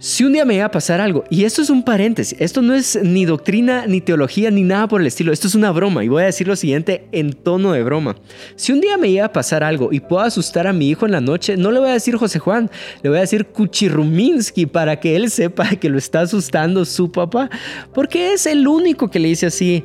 Si 0.00 0.22
un 0.22 0.32
día 0.32 0.44
me 0.44 0.54
iba 0.54 0.64
a 0.64 0.70
pasar 0.70 1.00
algo, 1.00 1.24
y 1.28 1.42
esto 1.42 1.60
es 1.60 1.70
un 1.70 1.82
paréntesis, 1.82 2.40
esto 2.40 2.62
no 2.62 2.72
es 2.72 2.96
ni 3.02 3.24
doctrina, 3.24 3.84
ni 3.88 4.00
teología, 4.00 4.48
ni 4.48 4.62
nada 4.62 4.86
por 4.86 5.00
el 5.00 5.08
estilo, 5.08 5.32
esto 5.32 5.48
es 5.48 5.56
una 5.56 5.72
broma, 5.72 6.04
y 6.04 6.08
voy 6.08 6.22
a 6.22 6.26
decir 6.26 6.46
lo 6.46 6.54
siguiente 6.54 7.08
en 7.10 7.32
tono 7.32 7.72
de 7.72 7.82
broma. 7.82 8.14
Si 8.54 8.70
un 8.70 8.80
día 8.80 8.96
me 8.96 9.08
iba 9.08 9.24
a 9.24 9.32
pasar 9.32 9.64
algo 9.64 9.88
y 9.90 9.98
puedo 9.98 10.22
asustar 10.22 10.68
a 10.68 10.72
mi 10.72 10.88
hijo 10.88 11.04
en 11.04 11.10
la 11.10 11.20
noche, 11.20 11.56
no 11.56 11.72
le 11.72 11.80
voy 11.80 11.90
a 11.90 11.94
decir 11.94 12.14
José 12.14 12.38
Juan, 12.38 12.70
le 13.02 13.10
voy 13.10 13.18
a 13.18 13.22
decir 13.22 13.46
Kuchiruminsky 13.46 14.66
para 14.66 15.00
que 15.00 15.16
él 15.16 15.32
sepa 15.32 15.68
que 15.80 15.88
lo 15.88 15.98
está 15.98 16.20
asustando 16.20 16.84
su 16.84 17.10
papá, 17.10 17.50
porque 17.92 18.34
es 18.34 18.46
el 18.46 18.68
único 18.68 19.10
que 19.10 19.18
le 19.18 19.26
dice 19.26 19.46
así, 19.46 19.82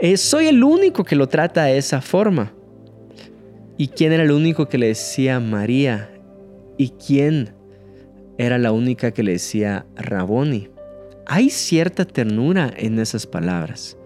eh, 0.00 0.16
soy 0.16 0.46
el 0.46 0.62
único 0.62 1.02
que 1.02 1.16
lo 1.16 1.26
trata 1.26 1.64
de 1.64 1.76
esa 1.76 2.00
forma. 2.00 2.52
¿Y 3.76 3.88
quién 3.88 4.12
era 4.12 4.22
el 4.22 4.30
único 4.30 4.68
que 4.68 4.78
le 4.78 4.86
decía 4.86 5.40
María? 5.40 6.08
¿Y 6.78 6.90
quién? 6.90 7.55
Era 8.38 8.58
la 8.58 8.72
única 8.72 9.12
que 9.12 9.22
le 9.22 9.32
decía 9.32 9.86
Raboni. 9.96 10.68
Hay 11.26 11.50
cierta 11.50 12.04
ternura 12.04 12.72
en 12.76 12.98
esas 12.98 13.26
palabras. 13.26 13.96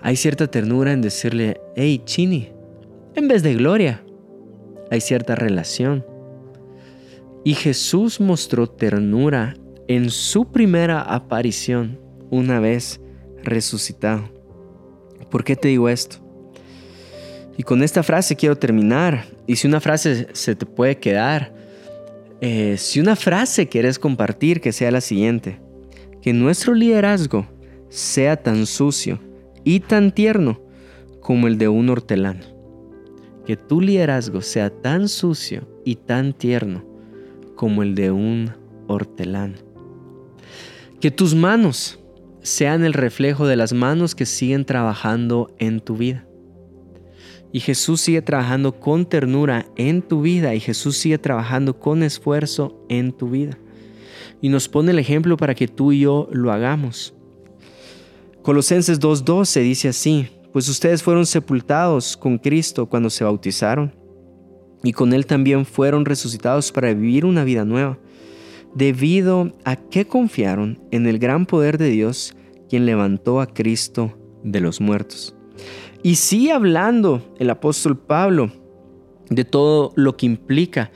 Hay 0.00 0.16
cierta 0.16 0.46
ternura 0.46 0.92
en 0.92 1.00
decirle, 1.00 1.60
hey, 1.76 2.02
Chini, 2.04 2.50
en 3.14 3.28
vez 3.28 3.42
de 3.42 3.54
gloria. 3.54 4.02
Hay 4.90 5.00
cierta 5.00 5.34
relación. 5.34 6.04
Y 7.42 7.54
Jesús 7.54 8.20
mostró 8.20 8.68
ternura 8.68 9.56
en 9.88 10.10
su 10.10 10.50
primera 10.50 11.00
aparición 11.00 11.98
una 12.30 12.60
vez 12.60 13.00
resucitado. 13.42 14.30
¿Por 15.30 15.44
qué 15.44 15.56
te 15.56 15.68
digo 15.68 15.88
esto? 15.88 16.16
Y 17.56 17.62
con 17.62 17.82
esta 17.82 18.02
frase 18.02 18.36
quiero 18.36 18.56
terminar. 18.56 19.24
Y 19.46 19.56
si 19.56 19.66
una 19.66 19.80
frase 19.80 20.28
se 20.32 20.54
te 20.54 20.66
puede 20.66 20.98
quedar, 20.98 21.52
eh, 22.46 22.76
si 22.76 23.00
una 23.00 23.16
frase 23.16 23.70
quieres 23.70 23.98
compartir, 23.98 24.60
que 24.60 24.72
sea 24.72 24.90
la 24.90 25.00
siguiente. 25.00 25.60
Que 26.20 26.34
nuestro 26.34 26.74
liderazgo 26.74 27.46
sea 27.88 28.36
tan 28.36 28.66
sucio 28.66 29.18
y 29.64 29.80
tan 29.80 30.12
tierno 30.12 30.60
como 31.20 31.46
el 31.46 31.56
de 31.56 31.68
un 31.68 31.88
hortelano. 31.88 32.44
Que 33.46 33.56
tu 33.56 33.80
liderazgo 33.80 34.42
sea 34.42 34.68
tan 34.68 35.08
sucio 35.08 35.66
y 35.86 35.96
tan 35.96 36.34
tierno 36.34 36.84
como 37.56 37.82
el 37.82 37.94
de 37.94 38.10
un 38.10 38.52
hortelano. 38.88 39.56
Que 41.00 41.10
tus 41.10 41.34
manos 41.34 41.98
sean 42.42 42.84
el 42.84 42.92
reflejo 42.92 43.46
de 43.46 43.56
las 43.56 43.72
manos 43.72 44.14
que 44.14 44.26
siguen 44.26 44.66
trabajando 44.66 45.50
en 45.58 45.80
tu 45.80 45.96
vida. 45.96 46.26
Y 47.54 47.60
Jesús 47.60 48.00
sigue 48.00 48.20
trabajando 48.20 48.80
con 48.80 49.06
ternura 49.06 49.66
en 49.76 50.02
tu 50.02 50.22
vida 50.22 50.56
y 50.56 50.60
Jesús 50.60 50.96
sigue 50.96 51.18
trabajando 51.18 51.78
con 51.78 52.02
esfuerzo 52.02 52.84
en 52.88 53.12
tu 53.12 53.30
vida. 53.30 53.56
Y 54.42 54.48
nos 54.48 54.68
pone 54.68 54.90
el 54.90 54.98
ejemplo 54.98 55.36
para 55.36 55.54
que 55.54 55.68
tú 55.68 55.92
y 55.92 56.00
yo 56.00 56.28
lo 56.32 56.50
hagamos. 56.50 57.14
Colosenses 58.42 59.00
2.12 59.00 59.62
dice 59.62 59.86
así, 59.86 60.26
pues 60.52 60.68
ustedes 60.68 61.04
fueron 61.04 61.26
sepultados 61.26 62.16
con 62.16 62.38
Cristo 62.38 62.86
cuando 62.86 63.08
se 63.08 63.22
bautizaron 63.22 63.94
y 64.82 64.92
con 64.92 65.12
Él 65.12 65.24
también 65.24 65.64
fueron 65.64 66.04
resucitados 66.04 66.72
para 66.72 66.92
vivir 66.92 67.24
una 67.24 67.44
vida 67.44 67.64
nueva, 67.64 68.00
debido 68.74 69.52
a 69.64 69.76
que 69.76 70.08
confiaron 70.08 70.80
en 70.90 71.06
el 71.06 71.20
gran 71.20 71.46
poder 71.46 71.78
de 71.78 71.90
Dios, 71.90 72.34
quien 72.68 72.84
levantó 72.84 73.40
a 73.40 73.46
Cristo 73.46 74.12
de 74.42 74.58
los 74.58 74.80
muertos. 74.80 75.36
Y 76.04 76.16
sigue 76.16 76.52
hablando 76.52 77.34
el 77.38 77.48
apóstol 77.48 77.96
Pablo 77.96 78.52
de 79.30 79.42
todo 79.42 79.90
lo 79.96 80.18
que 80.18 80.26
implica 80.26 80.90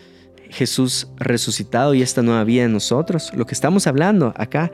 Jesús 0.51 1.09
resucitado 1.17 1.95
y 1.95 2.03
esta 2.03 2.21
nueva 2.21 2.45
vida 2.45 2.65
en 2.65 2.75
nosotros, 2.75 3.33
lo 3.35 3.47
que 3.47 3.55
estamos 3.55 3.87
hablando 3.87 4.35
acá. 4.37 4.71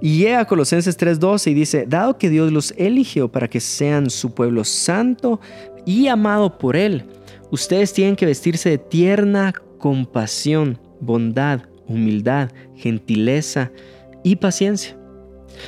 Y 0.00 0.16
llega 0.16 0.40
a 0.40 0.46
Colosenses 0.46 0.96
3:12 0.96 1.50
y 1.50 1.54
dice, 1.54 1.84
dado 1.86 2.16
que 2.16 2.30
Dios 2.30 2.50
los 2.50 2.72
eligió 2.78 3.30
para 3.30 3.46
que 3.46 3.60
sean 3.60 4.08
su 4.08 4.32
pueblo 4.32 4.64
santo 4.64 5.38
y 5.84 6.08
amado 6.08 6.56
por 6.56 6.74
Él, 6.74 7.04
ustedes 7.50 7.92
tienen 7.92 8.16
que 8.16 8.24
vestirse 8.24 8.70
de 8.70 8.78
tierna 8.78 9.52
compasión, 9.76 10.78
bondad, 10.98 11.60
humildad, 11.86 12.50
gentileza 12.74 13.70
y 14.24 14.36
paciencia. 14.36 14.96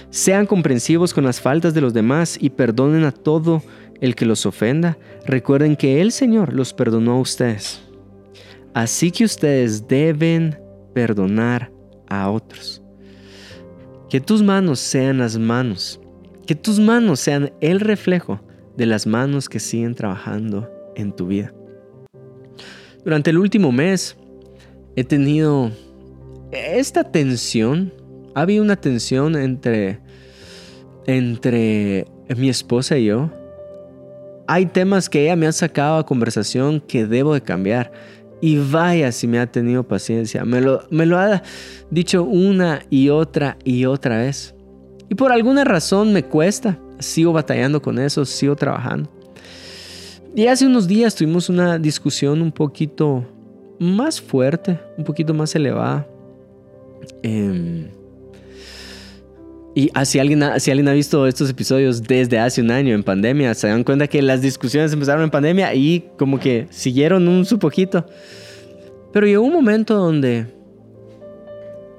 Sean 0.09 0.47
comprensivos 0.47 1.13
con 1.13 1.25
las 1.25 1.39
faltas 1.39 1.75
de 1.75 1.83
los 1.83 1.93
demás 1.93 2.39
y 2.41 2.49
perdonen 2.49 3.05
a 3.05 3.13
todo 3.13 3.63
el 4.01 4.15
que 4.15 4.25
los 4.25 4.47
ofenda, 4.47 4.99
recuerden 5.27 5.77
que 5.77 6.01
el 6.01 6.13
Señor 6.13 6.55
los 6.55 6.73
perdonó 6.73 7.13
a 7.13 7.21
ustedes. 7.21 7.81
Así 8.75 9.11
que 9.11 9.25
ustedes 9.25 9.87
deben 9.89 10.59
perdonar 10.95 11.71
a 12.09 12.31
otros. 12.31 12.83
Que 14.09 14.21
tus 14.21 14.43
manos 14.43 14.81
sean 14.81 15.19
las 15.19 15.39
manos, 15.39 16.01
que 16.47 16.55
tus 16.55 16.81
manos 16.81 17.21
sean 17.21 17.53
el 17.61 17.81
reflejo 17.81 18.41
de 18.77 18.87
las 18.87 19.07
manos 19.07 19.49
que 19.49 19.61
siguen 19.61 19.95
trabajando 19.95 20.69
en 20.97 21.13
tu 21.13 21.27
vida. 21.27 21.53
Durante 23.05 23.31
el 23.31 23.39
último 23.39 23.73
mes 23.73 24.17
he 24.97 25.05
tenido 25.05 25.71
esta 26.53 27.05
tensión, 27.05 27.93
ha 28.35 28.43
habido 28.43 28.63
una 28.63 28.77
tensión 28.77 29.37
entre, 29.37 30.01
entre 31.07 32.07
mi 32.37 32.49
esposa 32.49 32.99
y 32.99 33.07
yo, 33.07 33.31
hay 34.51 34.67
temas 34.67 35.09
que 35.09 35.23
ella 35.23 35.37
me 35.37 35.47
ha 35.47 35.53
sacado 35.53 35.99
a 35.99 36.05
conversación 36.05 36.81
que 36.81 37.07
debo 37.07 37.35
de 37.35 37.41
cambiar. 37.41 37.93
Y 38.41 38.59
vaya 38.59 39.13
si 39.13 39.29
me 39.29 39.39
ha 39.39 39.47
tenido 39.47 39.87
paciencia. 39.87 40.45
Me 40.45 40.61
lo, 40.61 40.83
me 40.91 41.07
lo 41.07 41.19
ha 41.19 41.41
dicho 41.89 42.25
una 42.25 42.83
y 42.91 43.11
otra 43.11 43.57
y 43.65 43.85
otra 43.85 44.19
vez. 44.19 44.57
Y 45.09 45.15
por 45.15 45.31
alguna 45.31 45.63
razón 45.63 46.13
me 46.13 46.25
cuesta. 46.25 46.77
Sigo 46.99 47.33
batallando 47.33 47.81
con 47.81 48.01
eso, 48.01 48.25
sigo 48.25 48.57
trabajando. 48.57 49.09
Y 50.35 50.49
hace 50.49 50.67
unos 50.67 50.89
días 50.89 51.15
tuvimos 51.15 51.49
una 51.49 51.79
discusión 51.79 52.43
un 52.43 52.51
poquito 52.51 53.25
más 53.79 54.21
fuerte, 54.21 54.81
un 54.99 55.05
poquito 55.05 55.33
más 55.33 55.55
elevada. 55.55 56.09
Eh, 57.23 57.89
y 59.75 59.91
si 60.05 60.19
alguien, 60.19 60.43
ha, 60.43 60.59
si 60.59 60.71
alguien 60.71 60.89
ha 60.89 60.93
visto 60.93 61.27
estos 61.27 61.49
episodios 61.49 62.03
desde 62.03 62.39
hace 62.41 62.61
un 62.61 62.73
año 62.73 62.93
en 62.95 63.05
pandemia, 63.05 63.55
se 63.55 63.69
dan 63.69 63.85
cuenta 63.85 64.09
que 64.09 64.21
las 64.21 64.43
discusiones 64.43 64.93
empezaron 64.93 65.23
en 65.23 65.31
pandemia 65.31 65.73
y 65.75 66.11
como 66.19 66.41
que 66.41 66.67
siguieron 66.71 67.29
un 67.29 67.45
su. 67.45 67.59
Pero 69.13 69.27
llegó 69.27 69.45
un 69.45 69.53
momento 69.53 69.95
donde 69.95 70.47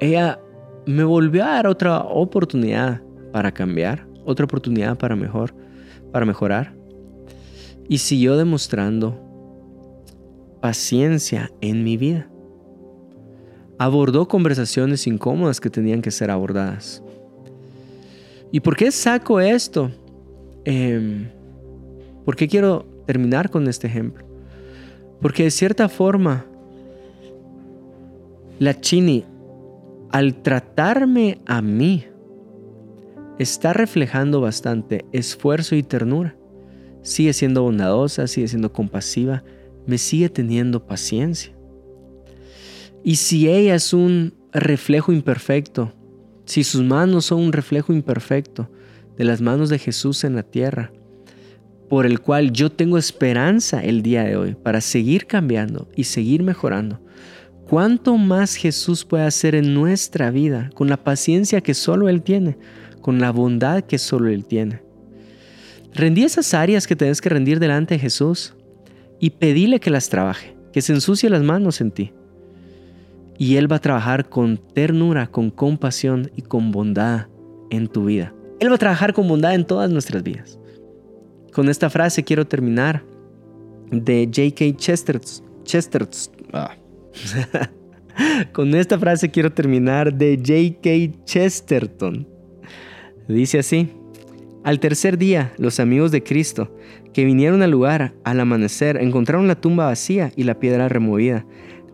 ella 0.02 0.40
me 0.86 1.06
volvió 1.06 1.46
a 1.46 1.52
dar 1.52 1.68
otra 1.68 2.00
oportunidad 2.02 3.02
para 3.32 3.54
cambiar, 3.54 4.06
otra 4.26 4.46
oportunidad 4.46 4.98
para 4.98 5.16
mejor, 5.16 5.54
para 6.12 6.26
mejorar. 6.26 6.76
Y 7.88 8.00
siguió 8.00 8.36
demostrando 8.36 9.18
paciencia 10.62 11.52
en 11.62 11.86
mi 11.86 11.96
vida. 11.96 12.30
Abordó 13.80 14.28
conversaciones 14.28 15.08
incómodas 15.08 15.62
que 15.62 15.70
tenían 15.70 16.02
que 16.02 16.12
ser 16.12 16.32
abordadas 16.32 17.02
¿Y 18.52 18.60
por 18.60 18.76
qué 18.76 18.92
saco 18.92 19.40
esto? 19.40 19.92
Em, 20.66 21.30
¿Por 22.26 22.36
qué 22.36 22.48
quiero 22.48 22.86
terminar 23.06 23.50
con 23.50 23.68
este 23.68 23.88
ejemplo? 23.88 24.26
Porque 25.22 25.44
de 25.44 25.52
cierta 25.52 25.88
forma, 25.90 26.46
la 28.60 28.80
Chini, 28.80 29.24
al 30.12 30.42
tratarme 30.42 31.40
a 31.46 31.62
mí, 31.62 32.06
está 33.40 33.74
reflejando 33.74 34.42
bastante 34.42 35.06
esfuerzo 35.12 35.76
y 35.76 35.84
ternura. 35.84 36.36
Sigue 37.02 37.34
siendo 37.34 37.64
bondadosa, 37.64 38.28
sigue 38.28 38.48
siendo 38.48 38.72
compasiva, 38.72 39.44
me 39.88 39.98
sigue 39.98 40.30
teniendo 40.30 40.86
paciencia. 40.86 41.54
Y 43.04 43.16
si 43.16 43.50
ella 43.50 43.76
es 43.76 43.94
un 43.94 44.34
reflejo 44.52 45.12
imperfecto 45.12 45.94
si 46.52 46.66
sus 46.66 46.84
manos 46.84 47.28
son 47.28 47.40
un 47.40 47.54
reflejo 47.54 47.94
imperfecto 47.94 48.70
de 49.18 49.24
las 49.24 49.40
manos 49.40 49.70
de 49.70 49.80
Jesús 49.80 50.26
en 50.26 50.36
la 50.36 50.44
tierra, 50.44 50.92
por 51.88 52.06
el 52.06 52.20
cual 52.20 52.52
yo 52.52 52.70
tengo 52.70 52.98
esperanza 52.98 53.82
el 53.82 54.02
día 54.02 54.26
de 54.26 54.36
hoy 54.36 54.56
para 54.56 54.82
seguir 54.82 55.28
cambiando 55.28 55.88
y 55.96 56.04
seguir 56.04 56.44
mejorando, 56.44 57.00
¿cuánto 57.70 58.18
más 58.18 58.56
Jesús 58.56 59.06
puede 59.06 59.24
hacer 59.24 59.56
en 59.56 59.74
nuestra 59.74 60.30
vida 60.30 60.70
con 60.74 60.90
la 60.90 60.98
paciencia 60.98 61.62
que 61.62 61.74
solo 61.74 62.10
Él 62.10 62.22
tiene, 62.22 62.58
con 63.00 63.22
la 63.22 63.32
bondad 63.32 63.86
que 63.86 63.98
solo 63.98 64.30
Él 64.30 64.44
tiene? 64.44 64.82
Rendí 65.94 66.26
esas 66.26 66.54
áreas 66.54 66.86
que 66.86 66.98
tienes 66.98 67.22
que 67.22 67.30
rendir 67.30 67.62
delante 67.62 67.94
de 67.94 68.02
Jesús 68.02 68.56
y 69.22 69.30
pedíle 69.30 69.80
que 69.80 69.90
las 69.90 70.10
trabaje, 70.10 70.54
que 70.74 70.82
se 70.82 70.92
ensucie 70.92 71.30
las 71.30 71.44
manos 71.44 71.80
en 71.80 71.92
ti 71.92 72.12
y 73.42 73.58
Él 73.58 73.72
va 73.72 73.78
a 73.78 73.82
trabajar 73.82 74.30
con 74.30 74.58
ternura, 74.58 75.26
con 75.26 75.50
compasión 75.50 76.30
y 76.36 76.44
con 76.44 76.72
bondad 76.72 77.26
en 77.72 77.88
tu 77.88 78.06
vida. 78.06 78.36
Él 78.60 78.70
va 78.70 78.76
a 78.76 78.78
trabajar 78.78 79.14
con 79.14 79.28
bondad 79.28 79.56
en 79.56 79.66
todas 79.66 79.90
nuestras 79.90 80.22
vidas. 80.22 80.60
Con 81.52 81.68
esta 81.68 81.90
frase 81.90 82.24
quiero 82.24 82.46
terminar 82.46 83.04
de 83.90 84.28
J.K. 84.28 84.78
Chesterton. 84.78 86.30
Ah. 86.54 86.78
con 88.54 88.76
esta 88.76 89.00
frase 89.00 89.32
quiero 89.32 89.52
terminar 89.52 90.14
de 90.14 90.38
J.K. 90.38 91.24
Chesterton. 91.26 92.28
Dice 93.28 93.58
así, 93.58 93.90
al 94.64 94.80
tercer 94.80 95.18
día 95.18 95.52
los 95.58 95.80
amigos 95.80 96.12
de 96.12 96.22
Cristo 96.22 96.78
que 97.12 97.26
vinieron 97.26 97.64
al 97.64 97.72
lugar 97.72 98.14
al 98.24 98.40
amanecer 98.40 98.98
encontraron 98.98 99.48
la 99.48 99.60
tumba 99.60 99.88
vacía 99.88 100.32
y 100.36 100.44
la 100.44 100.60
piedra 100.60 100.90
removida. 100.90 101.44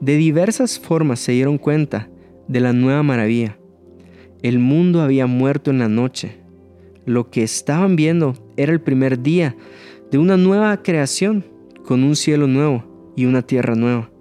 De 0.01 0.15
diversas 0.15 0.79
formas 0.79 1.19
se 1.19 1.31
dieron 1.31 1.57
cuenta 1.57 2.09
de 2.47 2.59
la 2.59 2.73
nueva 2.73 3.03
maravilla. 3.03 3.57
El 4.43 4.59
mundo 4.59 5.01
había 5.01 5.25
muerto 5.25 5.71
en 5.71 5.79
la 5.79 5.89
noche. 5.89 6.37
Lo 7.05 7.29
que 7.29 7.43
estaban 7.43 7.95
viendo 7.95 8.35
era 8.57 8.71
el 8.71 8.81
primer 8.81 9.21
día 9.21 9.55
de 10.11 10.17
una 10.17 10.37
nueva 10.37 10.83
creación, 10.83 11.45
con 11.83 12.03
un 12.03 12.15
cielo 12.15 12.47
nuevo 12.47 13.13
y 13.15 13.25
una 13.25 13.41
tierra 13.41 13.75
nueva. 13.75 14.11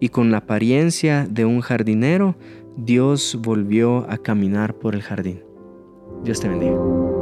Y 0.00 0.08
con 0.08 0.30
la 0.30 0.38
apariencia 0.38 1.26
de 1.28 1.44
un 1.44 1.60
jardinero, 1.60 2.36
Dios 2.76 3.38
volvió 3.40 4.10
a 4.10 4.18
caminar 4.18 4.74
por 4.74 4.94
el 4.94 5.02
jardín. 5.02 5.42
Dios 6.24 6.40
te 6.40 6.48
bendiga. 6.48 7.15